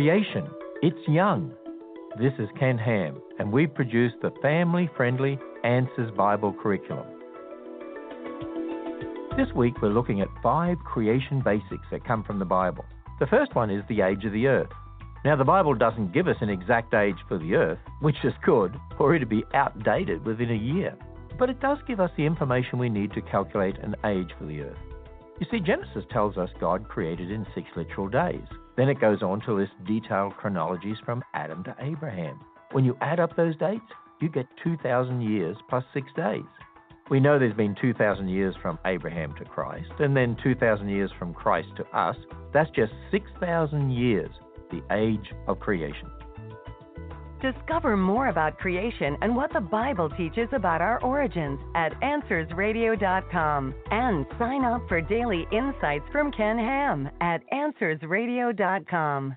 Creation, 0.00 0.48
it's 0.80 1.08
young. 1.08 1.52
This 2.18 2.32
is 2.38 2.48
Ken 2.58 2.78
Ham, 2.78 3.20
and 3.38 3.52
we 3.52 3.66
produce 3.66 4.14
the 4.22 4.30
family 4.40 4.88
friendly 4.96 5.38
Answers 5.62 6.10
Bible 6.16 6.56
curriculum. 6.62 7.04
This 9.36 9.54
week 9.54 9.74
we're 9.82 9.92
looking 9.92 10.22
at 10.22 10.28
five 10.42 10.78
creation 10.86 11.42
basics 11.42 11.84
that 11.90 12.06
come 12.06 12.24
from 12.24 12.38
the 12.38 12.46
Bible. 12.46 12.86
The 13.18 13.26
first 13.26 13.54
one 13.54 13.68
is 13.68 13.84
the 13.90 14.00
age 14.00 14.24
of 14.24 14.32
the 14.32 14.46
earth. 14.46 14.70
Now, 15.22 15.36
the 15.36 15.44
Bible 15.44 15.74
doesn't 15.74 16.14
give 16.14 16.28
us 16.28 16.38
an 16.40 16.48
exact 16.48 16.94
age 16.94 17.18
for 17.28 17.36
the 17.36 17.56
earth, 17.56 17.80
which 18.00 18.24
is 18.24 18.32
good, 18.42 18.74
or 18.98 19.14
it'd 19.14 19.28
be 19.28 19.44
outdated 19.52 20.24
within 20.24 20.50
a 20.50 20.54
year. 20.54 20.96
But 21.38 21.50
it 21.50 21.60
does 21.60 21.76
give 21.86 22.00
us 22.00 22.10
the 22.16 22.24
information 22.24 22.78
we 22.78 22.88
need 22.88 23.12
to 23.12 23.20
calculate 23.20 23.76
an 23.76 23.96
age 24.06 24.30
for 24.38 24.46
the 24.46 24.62
earth. 24.62 24.78
You 25.40 25.46
see, 25.50 25.60
Genesis 25.60 26.06
tells 26.10 26.38
us 26.38 26.48
God 26.58 26.88
created 26.88 27.30
in 27.30 27.46
six 27.54 27.68
literal 27.76 28.08
days. 28.08 28.48
Then 28.76 28.88
it 28.88 29.00
goes 29.00 29.22
on 29.22 29.40
to 29.42 29.54
list 29.54 29.72
detailed 29.86 30.36
chronologies 30.36 30.96
from 31.04 31.22
Adam 31.34 31.64
to 31.64 31.76
Abraham. 31.80 32.40
When 32.72 32.84
you 32.84 32.96
add 33.00 33.20
up 33.20 33.36
those 33.36 33.56
dates, 33.56 33.82
you 34.20 34.28
get 34.28 34.46
2,000 34.62 35.20
years 35.20 35.56
plus 35.68 35.84
six 35.92 36.06
days. 36.16 36.44
We 37.10 37.18
know 37.18 37.38
there's 37.38 37.56
been 37.56 37.74
2,000 37.80 38.28
years 38.28 38.54
from 38.62 38.78
Abraham 38.84 39.34
to 39.38 39.44
Christ, 39.44 39.90
and 39.98 40.16
then 40.16 40.36
2,000 40.42 40.88
years 40.88 41.10
from 41.18 41.34
Christ 41.34 41.68
to 41.76 41.86
us. 41.96 42.16
That's 42.52 42.70
just 42.70 42.92
6,000 43.10 43.90
years, 43.90 44.30
the 44.70 44.82
age 44.92 45.32
of 45.48 45.58
creation. 45.58 46.08
Discover 47.40 47.96
more 47.96 48.28
about 48.28 48.58
creation 48.58 49.16
and 49.22 49.34
what 49.34 49.52
the 49.52 49.60
Bible 49.60 50.10
teaches 50.10 50.48
about 50.52 50.82
our 50.82 51.02
origins 51.02 51.58
at 51.74 51.98
AnswersRadio.com. 52.00 53.74
And 53.90 54.26
sign 54.38 54.64
up 54.64 54.82
for 54.88 55.00
daily 55.00 55.46
insights 55.50 56.04
from 56.12 56.32
Ken 56.32 56.58
Ham 56.58 57.08
at 57.20 57.40
AnswersRadio.com. 57.52 59.36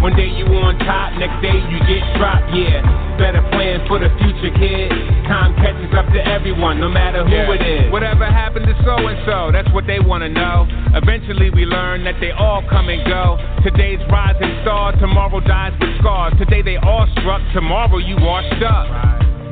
One 0.00 0.14
day 0.14 0.30
you 0.30 0.46
on 0.46 0.78
top, 0.86 1.18
next 1.18 1.42
day 1.42 1.58
you 1.58 1.78
get 1.90 2.02
dropped, 2.16 2.54
yeah. 2.54 2.86
Better 3.18 3.42
plan 3.50 3.82
for 3.90 3.98
the 3.98 4.06
future, 4.22 4.54
kid. 4.54 4.94
Time 5.26 5.54
catches 5.58 5.90
up 5.98 6.06
to 6.14 6.20
everyone, 6.22 6.78
no 6.78 6.88
matter 6.88 7.24
who 7.24 7.34
Yeah. 7.34 7.50
it 7.52 7.62
is. 7.62 7.90
Whatever 7.92 8.24
happened 8.24 8.66
to 8.66 8.74
so 8.84 8.94
and 9.08 9.18
so, 9.26 9.50
that's 9.50 9.68
what 9.74 9.86
they 9.86 9.98
wanna 9.98 10.28
know. 10.28 10.68
Eventually 10.94 11.50
we 11.50 11.66
learn 11.66 12.04
that 12.04 12.20
they 12.20 12.30
all 12.30 12.62
come 12.70 12.88
and 12.88 13.04
go. 13.06 13.38
Today's 13.64 14.00
rising 14.08 14.54
star, 14.62 14.92
tomorrow 14.92 15.40
dies 15.40 15.72
with 15.80 15.98
scars. 15.98 16.32
Today 16.38 16.62
they 16.62 16.76
all 16.76 17.06
struck, 17.18 17.42
tomorrow 17.52 17.98
you 17.98 18.16
washed 18.22 18.62
up. 18.62 19.27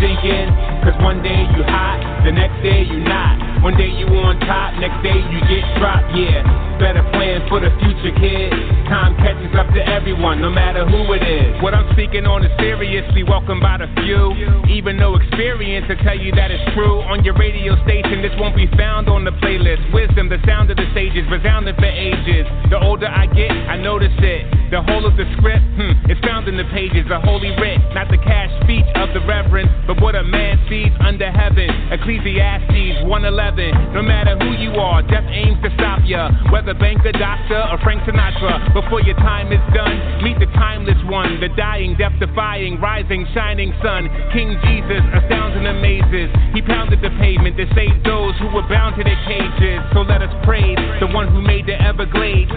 Cause 0.00 0.96
one 1.02 1.22
day 1.22 1.44
you 1.52 1.62
hot, 1.64 2.00
the 2.24 2.32
next 2.32 2.62
day 2.62 2.84
you 2.88 3.00
not. 3.00 3.62
One 3.62 3.76
day 3.76 3.92
you 3.92 4.06
on 4.06 4.40
top, 4.40 4.80
next 4.80 5.02
day 5.02 5.12
you 5.12 5.40
get 5.44 5.60
dropped. 5.76 6.16
Yeah, 6.16 6.40
better 6.80 7.02
plan 7.12 7.44
for 7.50 7.60
the 7.60 7.68
future, 7.84 8.14
kid. 8.16 8.48
Time 8.88 9.12
catches 9.20 9.52
up 9.58 9.68
to 9.74 9.80
everyone, 9.84 10.40
no 10.40 10.48
matter 10.48 10.69
who 10.86 11.12
it 11.12 11.24
is. 11.24 11.62
What 11.62 11.74
I'm 11.74 11.90
speaking 11.92 12.26
on 12.26 12.44
is 12.44 12.52
seriously 12.58 13.22
welcomed 13.22 13.60
by 13.60 13.78
the 13.78 13.88
few. 14.00 14.32
Even 14.70 14.96
no 14.96 15.16
experience 15.16 15.86
to 15.88 15.96
tell 16.04 16.16
you 16.16 16.32
that 16.32 16.50
it's 16.50 16.64
true. 16.74 17.00
On 17.10 17.24
your 17.24 17.34
radio 17.36 17.76
station, 17.84 18.22
this 18.22 18.32
won't 18.38 18.56
be 18.56 18.68
found 18.76 19.08
on 19.08 19.24
the 19.24 19.34
playlist. 19.42 19.82
Wisdom, 19.92 20.28
the 20.28 20.38
sound 20.46 20.70
of 20.70 20.76
the 20.76 20.86
sages, 20.94 21.26
resounding 21.30 21.74
for 21.76 21.90
ages. 21.90 22.46
The 22.70 22.78
older 22.78 23.08
I 23.08 23.26
get, 23.26 23.50
I 23.50 23.76
notice 23.76 24.14
it. 24.20 24.60
The 24.70 24.78
whole 24.86 25.02
of 25.02 25.18
the 25.18 25.26
script, 25.34 25.66
hmm, 25.74 25.98
it's 26.06 26.22
found 26.22 26.46
in 26.46 26.54
the 26.54 26.62
pages, 26.70 27.02
the 27.10 27.18
holy 27.18 27.50
writ, 27.58 27.82
not 27.90 28.06
the 28.06 28.22
cash 28.22 28.54
speech 28.62 28.86
of 28.94 29.10
the 29.10 29.18
reverend, 29.26 29.66
but 29.90 29.98
what 29.98 30.14
a 30.14 30.22
man 30.22 30.62
sees 30.70 30.94
under 31.02 31.26
heaven. 31.26 31.66
Ecclesiastes 31.90 33.02
111. 33.02 33.90
No 33.90 34.02
matter 34.02 34.38
who 34.38 34.54
you 34.54 34.78
are, 34.78 35.02
death 35.02 35.26
aims 35.26 35.58
to 35.66 35.74
stop 35.74 36.06
ya. 36.06 36.30
Whether 36.54 36.74
banker, 36.78 37.10
doctor, 37.10 37.58
or 37.66 37.82
Frank 37.82 38.06
Sinatra. 38.06 38.70
Before 38.70 39.02
your 39.02 39.18
time 39.18 39.50
is 39.50 39.62
done, 39.74 40.22
meet 40.22 40.38
the 40.38 40.46
timeless 40.70 41.02
one, 41.10 41.40
the 41.40 41.50
dying, 41.58 41.96
death 41.98 42.14
defying, 42.20 42.78
rising, 42.80 43.26
shining 43.34 43.74
sun. 43.82 44.06
King 44.30 44.54
Jesus 44.62 45.02
astounds 45.10 45.58
and 45.58 45.66
amazes. 45.66 46.30
He 46.54 46.62
pounded 46.62 47.02
the 47.02 47.10
pavement 47.18 47.58
to 47.58 47.66
save 47.74 47.90
those 48.06 48.38
who 48.38 48.54
were 48.54 48.62
bound 48.70 48.94
to 48.94 49.02
their 49.02 49.18
cages. 49.26 49.82
So 49.90 50.06
let 50.06 50.22
us 50.22 50.30
praise 50.46 50.78
the 51.02 51.10
one 51.10 51.26
who 51.26 51.42
made 51.42 51.66
the 51.66 51.74
Everglades. 51.74 52.54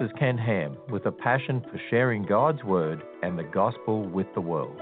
Is 0.00 0.10
Ken 0.18 0.38
Ham 0.38 0.78
with 0.88 1.04
a 1.04 1.12
passion 1.12 1.60
for 1.70 1.78
sharing 1.90 2.24
God's 2.24 2.64
Word 2.64 3.02
and 3.22 3.38
the 3.38 3.44
Gospel 3.44 4.08
with 4.08 4.26
the 4.34 4.40
world. 4.40 4.80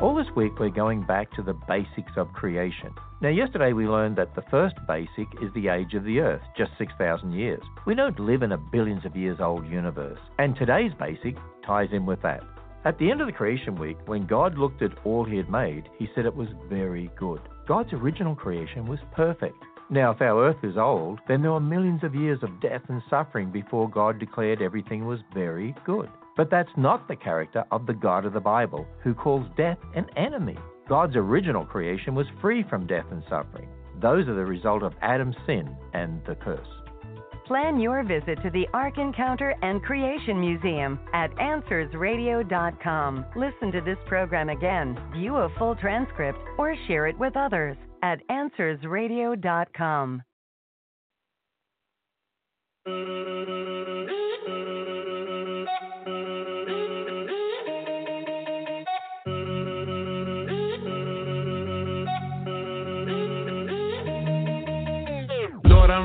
All 0.00 0.14
this 0.14 0.32
week, 0.36 0.52
we're 0.60 0.68
going 0.70 1.04
back 1.04 1.32
to 1.32 1.42
the 1.42 1.58
basics 1.66 2.12
of 2.16 2.32
creation. 2.32 2.94
Now, 3.20 3.30
yesterday 3.30 3.72
we 3.72 3.88
learned 3.88 4.16
that 4.18 4.36
the 4.36 4.44
first 4.48 4.76
basic 4.86 5.26
is 5.42 5.52
the 5.54 5.66
age 5.66 5.94
of 5.94 6.04
the 6.04 6.20
earth, 6.20 6.42
just 6.56 6.70
6,000 6.78 7.32
years. 7.32 7.62
We 7.84 7.96
don't 7.96 8.20
live 8.20 8.42
in 8.42 8.52
a 8.52 8.58
billions 8.58 9.04
of 9.04 9.16
years 9.16 9.38
old 9.40 9.66
universe. 9.66 10.20
And 10.38 10.54
today's 10.54 10.92
basic 11.00 11.34
ties 11.66 11.88
in 11.92 12.06
with 12.06 12.22
that. 12.22 12.44
At 12.84 12.96
the 12.98 13.10
end 13.10 13.20
of 13.20 13.26
the 13.26 13.32
creation 13.32 13.76
week, 13.76 13.98
when 14.06 14.24
God 14.26 14.56
looked 14.56 14.82
at 14.82 14.96
all 15.04 15.24
He 15.24 15.36
had 15.36 15.50
made, 15.50 15.88
He 15.98 16.08
said 16.14 16.26
it 16.26 16.36
was 16.36 16.48
very 16.68 17.10
good. 17.18 17.40
God's 17.66 17.92
original 17.92 18.36
creation 18.36 18.86
was 18.86 19.00
perfect. 19.16 19.56
Now, 19.90 20.10
if 20.10 20.20
our 20.20 20.48
earth 20.48 20.62
is 20.62 20.76
old, 20.76 21.18
then 21.28 21.40
there 21.40 21.52
were 21.52 21.60
millions 21.60 22.04
of 22.04 22.14
years 22.14 22.40
of 22.42 22.60
death 22.60 22.82
and 22.88 23.02
suffering 23.08 23.50
before 23.50 23.88
God 23.88 24.18
declared 24.18 24.60
everything 24.60 25.06
was 25.06 25.20
very 25.32 25.74
good. 25.86 26.10
But 26.36 26.50
that's 26.50 26.68
not 26.76 27.08
the 27.08 27.16
character 27.16 27.64
of 27.70 27.86
the 27.86 27.94
God 27.94 28.26
of 28.26 28.34
the 28.34 28.40
Bible, 28.40 28.86
who 29.02 29.14
calls 29.14 29.46
death 29.56 29.78
an 29.94 30.06
enemy. 30.14 30.58
God's 30.88 31.16
original 31.16 31.64
creation 31.64 32.14
was 32.14 32.26
free 32.40 32.62
from 32.68 32.86
death 32.86 33.06
and 33.10 33.22
suffering. 33.30 33.68
Those 34.00 34.28
are 34.28 34.34
the 34.34 34.44
result 34.44 34.82
of 34.82 34.92
Adam's 35.00 35.36
sin 35.46 35.74
and 35.94 36.20
the 36.26 36.34
curse. 36.34 36.68
Plan 37.46 37.80
your 37.80 38.04
visit 38.04 38.42
to 38.42 38.50
the 38.50 38.68
Ark 38.74 38.98
Encounter 38.98 39.54
and 39.62 39.82
Creation 39.82 40.38
Museum 40.38 41.00
at 41.14 41.34
AnswersRadio.com. 41.36 43.24
Listen 43.36 43.72
to 43.72 43.80
this 43.80 43.96
program 44.06 44.50
again, 44.50 44.98
view 45.14 45.36
a 45.36 45.48
full 45.58 45.74
transcript, 45.74 46.38
or 46.58 46.76
share 46.86 47.06
it 47.06 47.18
with 47.18 47.38
others 47.38 47.78
at 48.02 48.20
AnswersRadio.com. 48.28 50.22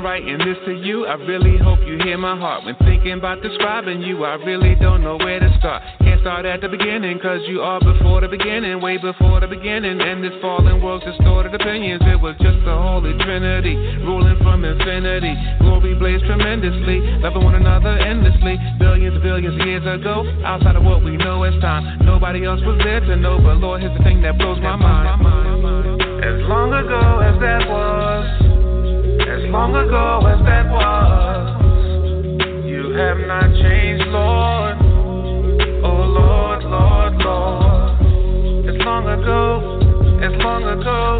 Writing 0.03 0.37
this 0.37 0.57
to 0.65 0.73
you. 0.73 1.05
I 1.05 1.13
really 1.13 1.57
hope 1.57 1.79
you 1.87 1.97
hear 2.03 2.17
my 2.17 2.37
heart. 2.37 2.65
When 2.65 2.75
thinking 2.83 3.13
about 3.13 3.41
describing 3.41 4.01
you, 4.01 4.25
I 4.25 4.33
really 4.35 4.75
don't 4.75 5.01
know 5.01 5.15
where 5.15 5.39
to 5.39 5.55
start. 5.59 5.81
Can't 6.01 6.12
start 6.23 6.45
at 6.45 6.61
the 6.61 6.69
beginning, 6.71 7.19
cause 7.19 7.43
you 7.51 7.59
are 7.59 7.83
before 7.83 8.21
the 8.21 8.31
beginning, 8.31 8.79
way 8.79 8.95
before 8.95 9.43
the 9.43 9.47
beginning. 9.47 9.99
And 9.99 10.23
this 10.23 10.31
fallen 10.39 10.81
world's 10.81 11.03
distorted 11.03 11.53
opinions. 11.53 11.99
It 12.07 12.15
was 12.15 12.31
just 12.39 12.63
the 12.63 12.71
Holy 12.71 13.11
Trinity, 13.27 13.75
ruling 14.07 14.39
from 14.39 14.63
infinity. 14.63 15.35
Glory 15.59 15.91
blazed 15.99 16.23
tremendously, 16.23 17.03
loving 17.19 17.43
one 17.43 17.55
another 17.55 17.99
endlessly. 17.99 18.55
Billions, 18.79 19.19
billions 19.21 19.59
of 19.59 19.67
years 19.67 19.83
ago, 19.83 20.23
outside 20.47 20.79
of 20.79 20.83
what 20.87 21.03
we 21.03 21.19
know 21.19 21.43
as 21.43 21.59
time. 21.59 21.99
Nobody 22.07 22.45
else 22.47 22.61
was 22.63 22.79
there 22.87 23.01
to 23.01 23.17
know, 23.17 23.37
but 23.43 23.59
Lord, 23.59 23.81
here's 23.83 23.91
the 23.97 24.03
thing 24.07 24.21
that 24.23 24.39
blows 24.39 24.63
my 24.63 24.79
mind. 24.79 25.27
As 26.23 26.39
long 26.47 26.71
ago 26.71 27.19
as 27.19 27.35
that 27.43 27.67
was. 27.67 28.23
As 29.27 29.43
long 29.51 29.75
ago 29.75 30.23
as 30.23 30.39
that 30.47 30.71
was, 30.71 31.43
you 32.63 32.95
have 32.95 33.19
not 33.27 33.51
changed, 33.59 34.07
Lord. 34.07 34.82
Lord, 36.05 36.63
Lord, 36.63 37.13
Lord. 37.23 37.99
As 38.69 38.77
long 38.85 39.07
ago, 39.07 39.79
it's 40.23 40.37
long 40.43 40.63
ago, 40.63 41.19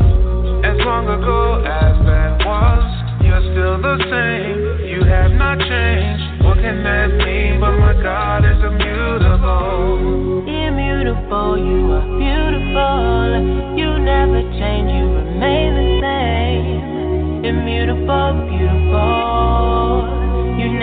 as 0.64 0.78
long 0.86 1.06
ago 1.08 1.64
as 1.66 1.96
that 2.08 2.46
was, 2.46 2.84
You're 3.24 3.42
still 3.52 3.78
the 3.82 3.98
same. 4.12 4.88
You 4.88 5.04
have 5.04 5.32
not 5.32 5.60
changed. 5.60 6.44
What 6.44 6.58
can 6.58 6.84
that 6.84 7.10
mean? 7.26 7.60
But 7.60 7.78
my 7.80 7.94
God 8.02 8.46
is 8.46 8.60
immutable. 8.64 10.44
Immutable, 10.48 11.58
you 11.58 11.92
are 11.92 12.08
beautiful. 12.20 13.78
You 13.80 14.00
never 14.00 14.42
change, 14.60 14.92
you 14.92 15.06
remain 15.12 15.76
the 15.76 15.88
same. 16.04 17.46
Immutable, 17.46 18.48
beautiful. 18.50 20.23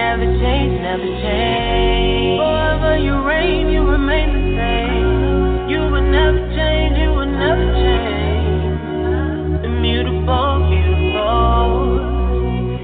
Never 0.01 0.25
change, 0.25 0.81
never 0.81 1.11
change. 1.21 2.41
Forever 2.41 2.97
you 2.97 3.15
reign, 3.23 3.69
you 3.69 3.83
remain 3.85 4.29
the 4.33 4.45
same. 4.57 5.69
You 5.69 5.81
will 5.93 6.09
never 6.19 6.41
change, 6.57 6.97
you 6.97 7.11
will 7.11 7.27
never 7.27 7.67
change. 7.85 9.65
Immutable, 9.69 10.53
beautiful. 10.73 11.69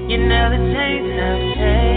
You 0.07 0.17
never 0.29 0.57
change, 0.57 1.07
never 1.17 1.55
change. 1.57 1.96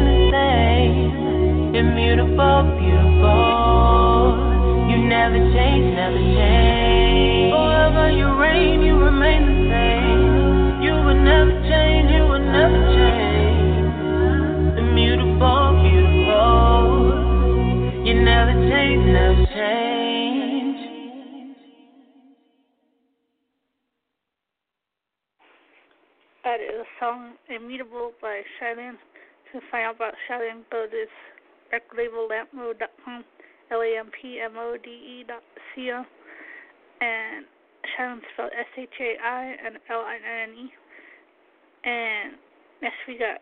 Immutable, 2.11 2.75
beautiful. 2.75 4.35
You 4.91 4.97
never 5.07 5.39
change, 5.55 5.95
never 5.95 6.19
change. 6.19 7.53
Forever 7.53 8.11
you 8.11 8.27
reign, 8.35 8.81
you 8.81 8.97
remain 8.99 9.47
the 9.47 9.55
same. 9.71 10.81
You 10.83 10.91
will 10.91 11.15
never 11.15 11.51
change, 11.71 12.11
you 12.11 12.23
will 12.27 12.43
never 12.43 12.75
change. 12.91 13.95
Immutable, 14.77 15.79
beautiful. 15.87 17.15
You 18.05 18.13
never 18.25 18.59
change, 18.59 19.05
never 19.07 19.45
change. 19.55 20.79
That 26.43 26.59
is 26.59 26.75
a 26.75 26.85
song 26.99 27.35
Immutable 27.47 28.11
by 28.21 28.41
Shai 28.59 28.73
Linne. 28.75 28.97
To 29.53 29.61
find 29.71 29.85
out 29.85 29.95
about 29.95 30.13
Shai 30.27 30.39
Linne, 30.39 30.65
go 30.69 30.85
record 31.71 32.11
L 33.71 33.81
A 33.81 33.97
M 33.97 34.11
P 34.21 34.39
M 34.43 34.53
O 34.57 34.75
D 34.81 34.89
E 34.89 35.23
dot 35.27 35.43
C 35.73 35.91
O. 35.91 36.03
And 37.01 37.45
Shai 37.95 38.09
Linne 38.09 38.21
spelled 38.33 38.51
S 38.57 38.67
H 38.77 38.89
A 38.99 39.15
I 39.25 39.55
and 39.65 39.77
L 39.89 40.01
I 40.01 40.17
N 40.43 40.49
E. 40.53 40.73
And 41.83 42.33
next 42.81 42.97
we 43.07 43.17
got 43.17 43.41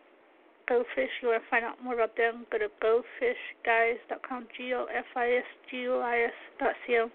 GoFish. 0.70 1.10
You 1.20 1.28
want 1.28 1.42
to 1.42 1.50
find 1.50 1.64
out 1.64 1.82
more 1.82 1.94
about 1.94 2.16
them? 2.16 2.46
Go 2.50 2.58
to 2.58 2.68
gofishguys.com, 2.80 4.46
G 4.56 4.72
O 4.74 4.86
F 4.86 5.04
I 5.16 5.42
S 5.42 5.44
G 5.70 5.88
O 5.88 6.00
I 6.00 6.30
S 6.30 6.38
dot 6.58 6.74
C 6.86 6.96
O, 6.98 7.10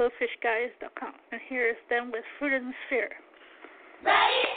gofishguys.com. 0.00 1.12
And 1.32 1.40
here 1.48 1.68
is 1.68 1.76
them 1.90 2.10
with 2.10 2.24
Fruit 2.38 2.54
in 2.54 2.66
the 2.68 2.74
Sphere. 2.86 3.10
Ready? 4.04 4.47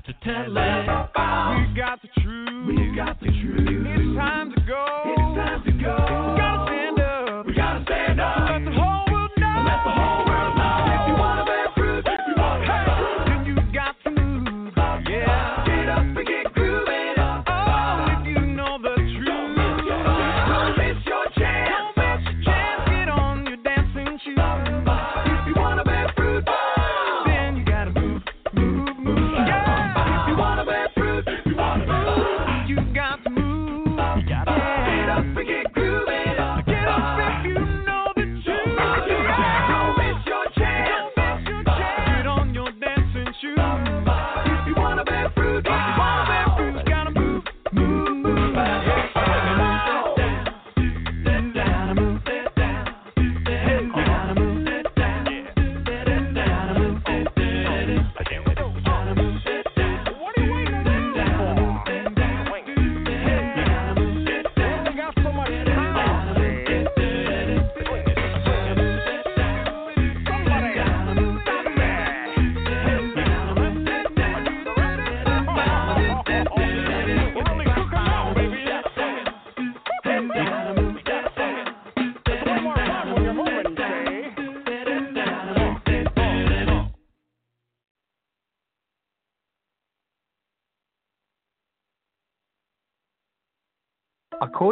to 0.00 0.12
tell 0.24 0.56
it. 0.56 1.21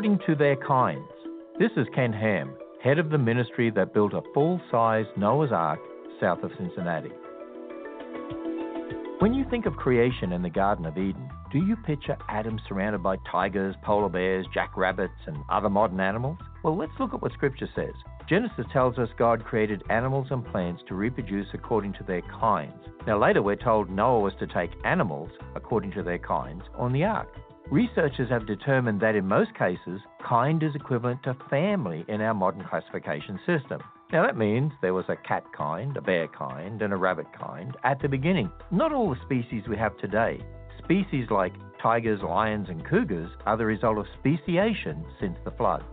according 0.01 0.27
to 0.27 0.35
their 0.35 0.57
kinds. 0.57 1.13
This 1.59 1.73
is 1.77 1.87
Ken 1.95 2.11
Ham, 2.11 2.55
head 2.83 2.99
of 2.99 3.11
the 3.11 3.19
ministry 3.19 3.71
that 3.73 3.93
built 3.93 4.15
a 4.15 4.23
full 4.33 4.59
size 4.71 5.05
Noah's 5.15 5.53
Ark 5.53 5.79
south 6.19 6.43
of 6.43 6.51
Cincinnati. 6.57 7.11
When 9.19 9.35
you 9.35 9.45
think 9.51 9.67
of 9.67 9.75
creation 9.75 10.33
in 10.33 10.41
the 10.41 10.49
Garden 10.49 10.87
of 10.87 10.97
Eden, 10.97 11.29
do 11.53 11.59
you 11.59 11.77
picture 11.85 12.17
Adam 12.31 12.59
surrounded 12.67 13.03
by 13.03 13.17
tigers, 13.31 13.75
polar 13.85 14.09
bears, 14.09 14.47
jackrabbits, 14.55 15.13
and 15.27 15.37
other 15.51 15.69
modern 15.69 16.01
animals? 16.01 16.39
Well, 16.65 16.79
let's 16.79 16.93
look 16.99 17.13
at 17.13 17.21
what 17.21 17.33
Scripture 17.33 17.69
says. 17.77 17.93
Genesis 18.27 18.65
tells 18.73 18.97
us 18.97 19.11
God 19.19 19.45
created 19.45 19.83
animals 19.91 20.29
and 20.31 20.47
plants 20.47 20.83
to 20.89 20.95
reproduce 20.95 21.49
according 21.53 21.93
to 21.95 22.05
their 22.05 22.23
kinds. 22.41 22.73
Now, 23.07 23.21
later 23.21 23.43
we're 23.43 23.57
told 23.57 23.91
Noah 23.91 24.21
was 24.21 24.33
to 24.39 24.47
take 24.47 24.71
animals 24.87 25.29
according 25.55 25.93
to 25.93 26.03
their 26.03 26.17
kinds 26.17 26.63
on 26.79 26.95
the 26.95 27.05
ark. 27.05 27.29
Researchers 27.69 28.31
have 28.31 28.47
determined 28.47 29.01
that 29.01 29.15
in 29.15 29.27
most 29.29 29.55
cases, 29.55 30.01
kind 30.27 30.63
is 30.63 30.75
equivalent 30.75 31.23
to 31.25 31.37
family 31.49 32.05
in 32.09 32.21
our 32.21 32.35
modern 32.35 32.65
classification 32.65 33.39
system. 33.47 33.81
Now, 34.13 34.27
that 34.27 34.37
means 34.37 34.73
there 34.83 34.95
was 34.95 35.05
a 35.09 35.17
cat 35.17 35.45
kind, 35.57 35.97
a 35.97 36.01
bear 36.01 36.27
kind, 36.27 36.83
and 36.83 36.93
a 36.93 36.97
rabbit 36.97 37.27
kind 37.39 37.77
at 37.85 38.01
the 38.01 38.09
beginning. 38.09 38.51
Not 38.73 38.93
all 38.93 39.11
the 39.11 39.21
species 39.25 39.69
we 39.69 39.77
have 39.77 39.97
today. 39.99 40.41
Species 40.83 41.31
like 41.31 41.53
tigers, 41.81 42.21
lions, 42.23 42.69
and 42.69 42.85
cougars 42.85 43.31
are 43.47 43.57
the 43.57 43.67
result 43.67 43.99
of 43.99 44.07
speciation 44.19 45.05
since 45.21 45.37
the 45.45 45.53
flood. 45.53 45.85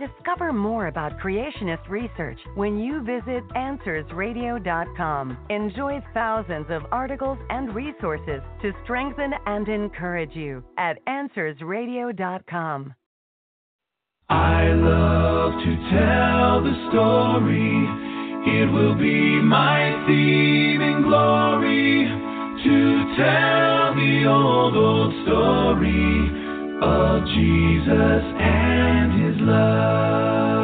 Discover 0.00 0.54
more 0.54 0.86
about 0.86 1.18
creationist 1.18 1.86
research 1.90 2.38
when 2.54 2.78
you 2.78 3.02
visit 3.02 3.46
AnswersRadio.com. 3.54 5.36
Enjoy 5.50 6.02
thousands 6.14 6.64
of 6.70 6.84
articles 6.90 7.36
and 7.50 7.74
resources 7.74 8.40
to 8.62 8.72
strengthen 8.84 9.34
and 9.44 9.68
encourage 9.68 10.34
you 10.34 10.64
at 10.78 10.96
AnswersRadio.com. 11.06 12.94
I 14.30 14.68
love 14.72 15.52
to 15.64 15.76
tell 15.90 16.62
the 16.64 16.88
story. 16.88 17.84
It 18.62 18.72
will 18.72 18.94
be 18.94 19.42
my 19.42 20.02
theme 20.06 20.80
in 20.80 21.02
glory 21.02 22.06
to 22.64 23.16
tell 23.18 23.94
the 23.94 24.24
old, 24.26 24.76
old 24.76 25.12
story 25.26 26.39
of 26.82 27.24
Jesus 27.26 28.22
and 28.38 29.12
his 29.22 29.40
love. 29.40 30.59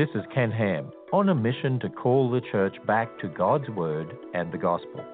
This 0.00 0.08
is 0.14 0.24
Ken 0.34 0.50
Ham 0.50 0.90
on 1.12 1.28
a 1.28 1.34
mission 1.34 1.78
to 1.80 1.90
call 1.90 2.30
the 2.30 2.40
church 2.50 2.74
back 2.86 3.18
to 3.18 3.28
God's 3.28 3.68
Word 3.68 4.16
and 4.32 4.50
the 4.50 4.56
Gospel. 4.56 5.04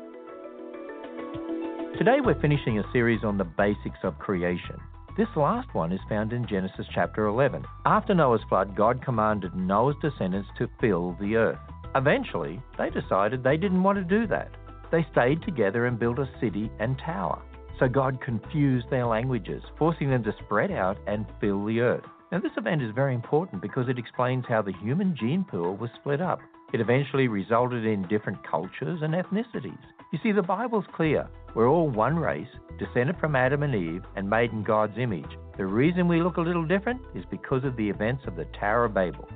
Today 1.99 2.19
we're 2.25 2.41
finishing 2.41 2.79
a 2.79 2.93
series 2.93 3.25
on 3.25 3.37
the 3.37 3.43
basics 3.43 3.99
of 4.05 4.17
creation. 4.21 4.77
This 5.17 5.27
last 5.35 5.75
one 5.75 5.91
is 5.91 5.99
found 6.09 6.33
in 6.33 6.47
Genesis 6.47 6.87
chapter 6.95 7.27
11. 7.27 7.65
After 7.85 8.15
Noah's 8.15 8.43
flood, 8.49 8.77
God 8.77 9.05
commanded 9.05 9.57
Noah's 9.57 9.97
descendants 10.01 10.51
to 10.59 10.71
fill 10.81 11.17
the 11.21 11.35
earth. 11.35 11.59
Eventually, 11.97 12.63
they 12.79 12.91
decided 12.91 13.43
they 13.43 13.57
didn't 13.57 13.83
want 13.83 13.99
to 13.99 14.05
do 14.05 14.29
that. 14.29 14.53
They 14.93 15.05
stayed 15.11 15.43
together 15.43 15.87
and 15.87 15.99
built 15.99 16.21
a 16.21 16.31
city 16.41 16.71
and 16.79 16.97
tower. 16.97 17.43
So 17.81 17.89
God 17.89 18.23
confused 18.25 18.87
their 18.89 19.07
languages, 19.07 19.65
forcing 19.81 20.11
them 20.11 20.23
to 20.23 20.33
spread 20.45 20.71
out 20.71 20.97
and 21.09 21.27
fill 21.41 21.67
the 21.67 21.81
earth. 21.81 22.05
Now, 22.33 22.41
this 22.41 22.57
event 22.57 22.83
is 22.83 22.91
very 22.93 23.15
important 23.15 23.63
because 23.63 23.89
it 23.89 24.01
explains 24.01 24.45
how 24.49 24.61
the 24.61 24.73
human 24.83 25.15
gene 25.17 25.45
pool 25.49 25.77
was 25.77 25.91
split 26.01 26.21
up. 26.21 26.41
It 26.73 26.81
eventually 26.81 27.29
resulted 27.29 27.87
in 27.87 28.09
different 28.09 28.45
cultures 28.45 29.01
and 29.03 29.15
ethnicities. 29.15 29.79
You 30.13 30.19
see, 30.23 30.33
the 30.33 30.43
Bible's 30.43 30.87
clear. 30.97 31.29
We're 31.55 31.69
all 31.69 31.89
one 31.89 32.17
race, 32.17 32.49
descended 32.81 33.17
from 33.21 33.37
Adam 33.37 33.63
and 33.63 33.75
Eve, 33.75 34.03
and 34.17 34.29
made 34.29 34.51
in 34.51 34.65
God's 34.65 34.99
image. 34.99 35.39
The 35.57 35.67
reason 35.67 36.09
we 36.09 36.21
look 36.21 36.37
a 36.37 36.41
little 36.41 36.67
different 36.67 37.01
is 37.15 37.25
because 37.31 37.63
of 37.65 37.77
the 37.77 37.89
events 37.89 38.25
of 38.27 38.35
the 38.35 38.47
Tower 38.59 38.87
of 38.87 38.95
Babel. 38.95 39.29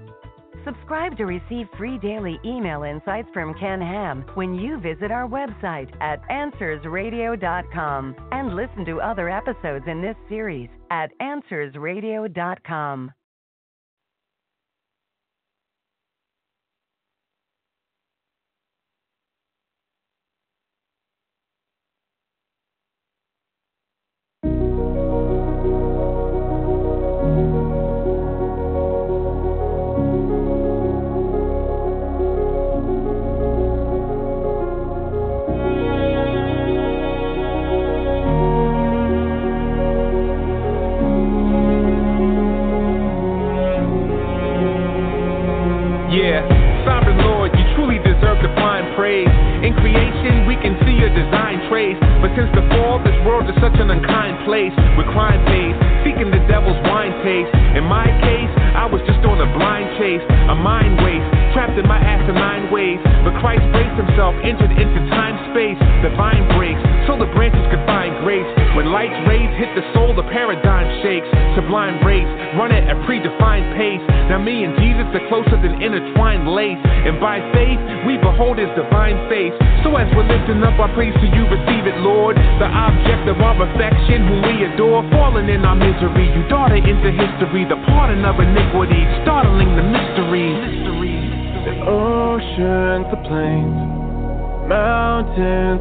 Subscribe 0.65 1.17
to 1.17 1.25
receive 1.25 1.69
free 1.79 1.97
daily 1.99 2.39
email 2.45 2.83
insights 2.83 3.29
from 3.33 3.55
Ken 3.55 3.81
Ham 3.81 4.25
when 4.35 4.55
you 4.55 4.79
visit 4.79 5.11
our 5.11 5.27
website 5.27 5.91
at 6.03 6.21
AnswersRadio.com 6.29 8.15
and 8.33 8.55
listen 8.55 8.85
to 8.85 9.01
other 9.01 9.31
episodes 9.31 9.87
in 9.89 10.03
this 10.03 10.17
series 10.29 10.69
at 10.91 11.11
AnswersRadio.com. 11.21 13.13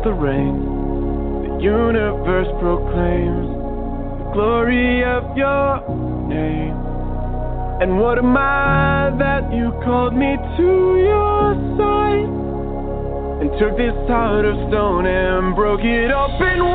the 0.09 0.15
rain, 0.15 0.57
the 1.45 1.61
universe 1.61 2.49
proclaims 2.57 3.45
the 4.17 4.31
glory 4.33 5.05
of 5.05 5.37
your 5.37 5.85
name. 6.25 6.73
And 7.79 7.99
what 7.99 8.17
am 8.17 8.35
I 8.35 9.13
that 9.19 9.53
you 9.53 9.69
called 9.85 10.15
me 10.15 10.35
to 10.57 10.69
your 10.97 11.53
side 11.77 12.25
and 13.41 13.51
took 13.61 13.77
this 13.77 13.93
heart 14.09 14.45
of 14.45 14.55
stone 14.69 15.05
and 15.05 15.55
broke 15.55 15.85
it 15.85 16.09
open 16.09 16.68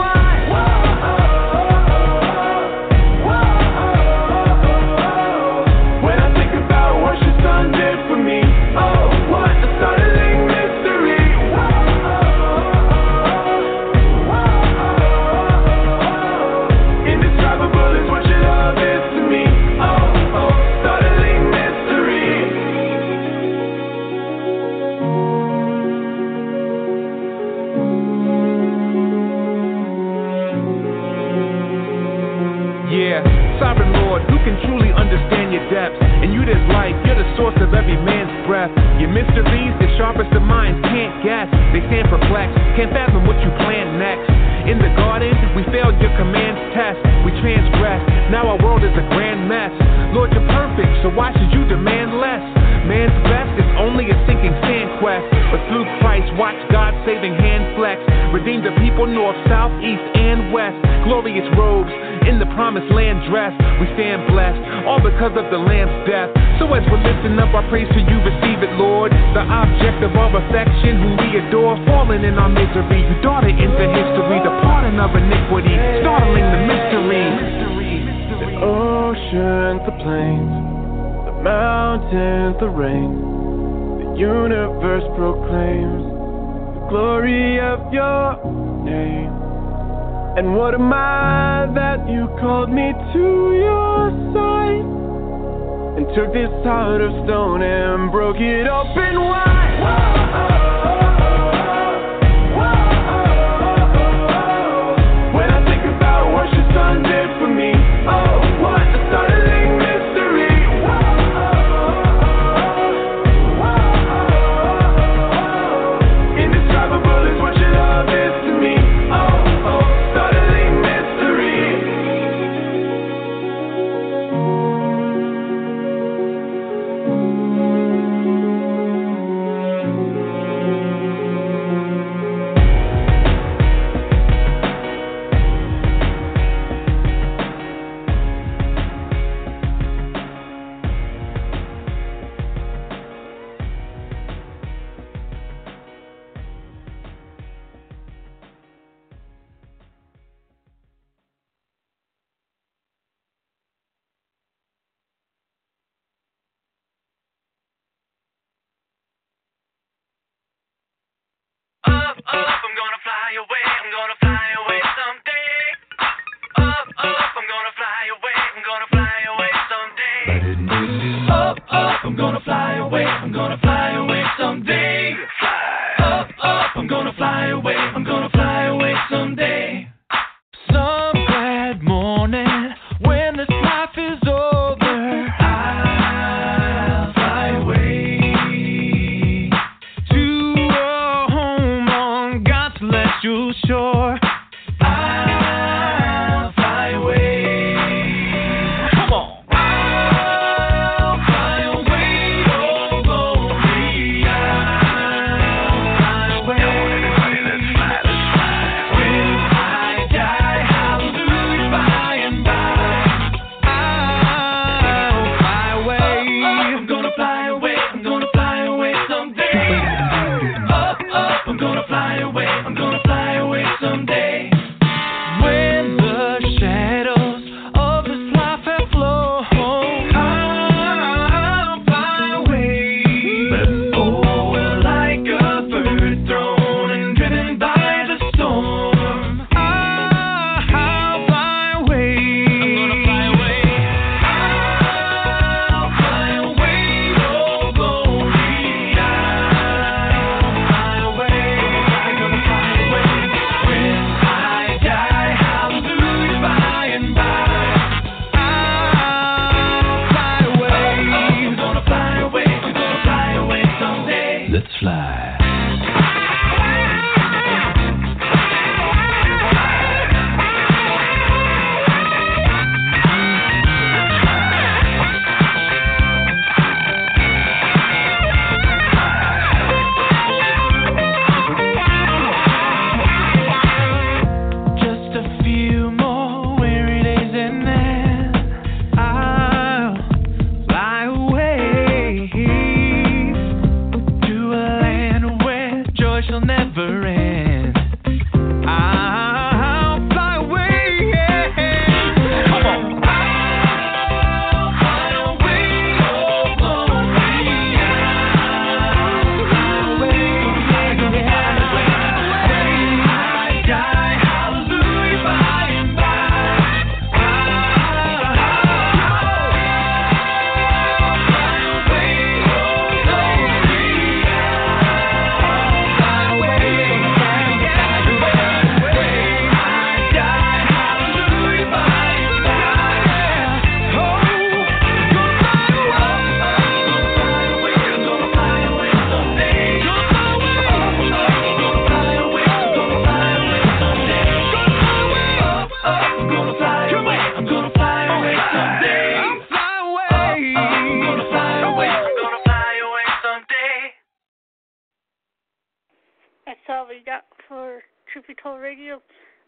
that's 356.67 356.79
all 356.79 356.89
we 356.89 357.03
got 357.05 357.25
for 357.49 357.81
Truth 358.12 358.27
Be 358.29 358.35
Told 358.43 358.61
Radio. 358.61 359.03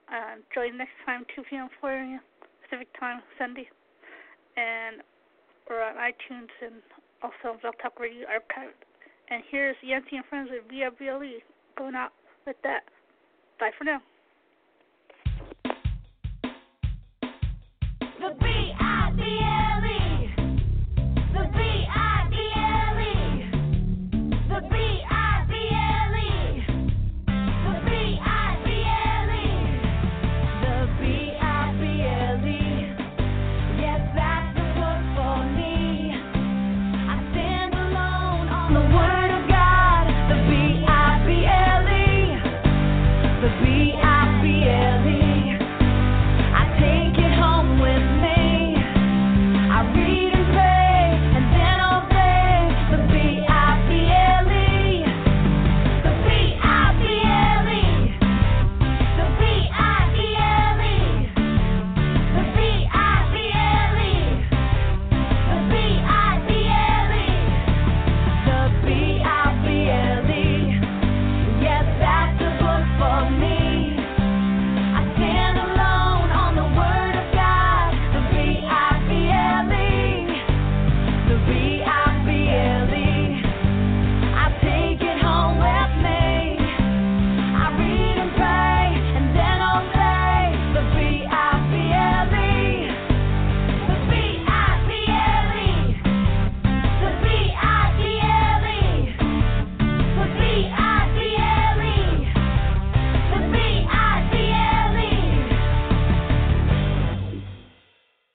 Uh, 0.09 0.37
join 0.55 0.77
next 0.77 0.93
time, 1.05 1.25
2 1.35 1.43
p.m. 1.49 1.69
4 1.81 1.93
a.m. 1.93 2.21
Pacific 2.62 2.89
Time, 2.99 3.21
Sunday. 3.39 3.69
And 4.57 5.03
we're 5.69 5.83
on 5.83 5.95
iTunes 5.97 6.53
and 6.64 6.83
also 7.23 7.55
on 7.55 7.59
Blog 7.61 7.75
Talk 7.83 7.99
Radio 8.01 8.27
Archive. 8.29 8.75
And 9.31 9.43
here's 9.51 9.77
Yancy 9.83 10.17
and 10.17 10.25
Friends 10.27 10.51
with 10.53 10.69
Via 10.71 10.91
going 11.77 11.95
out 11.95 12.12
with 12.47 12.57
that. 12.62 12.85
Bye 13.59 13.71
for 13.77 13.85
now. 13.85 14.01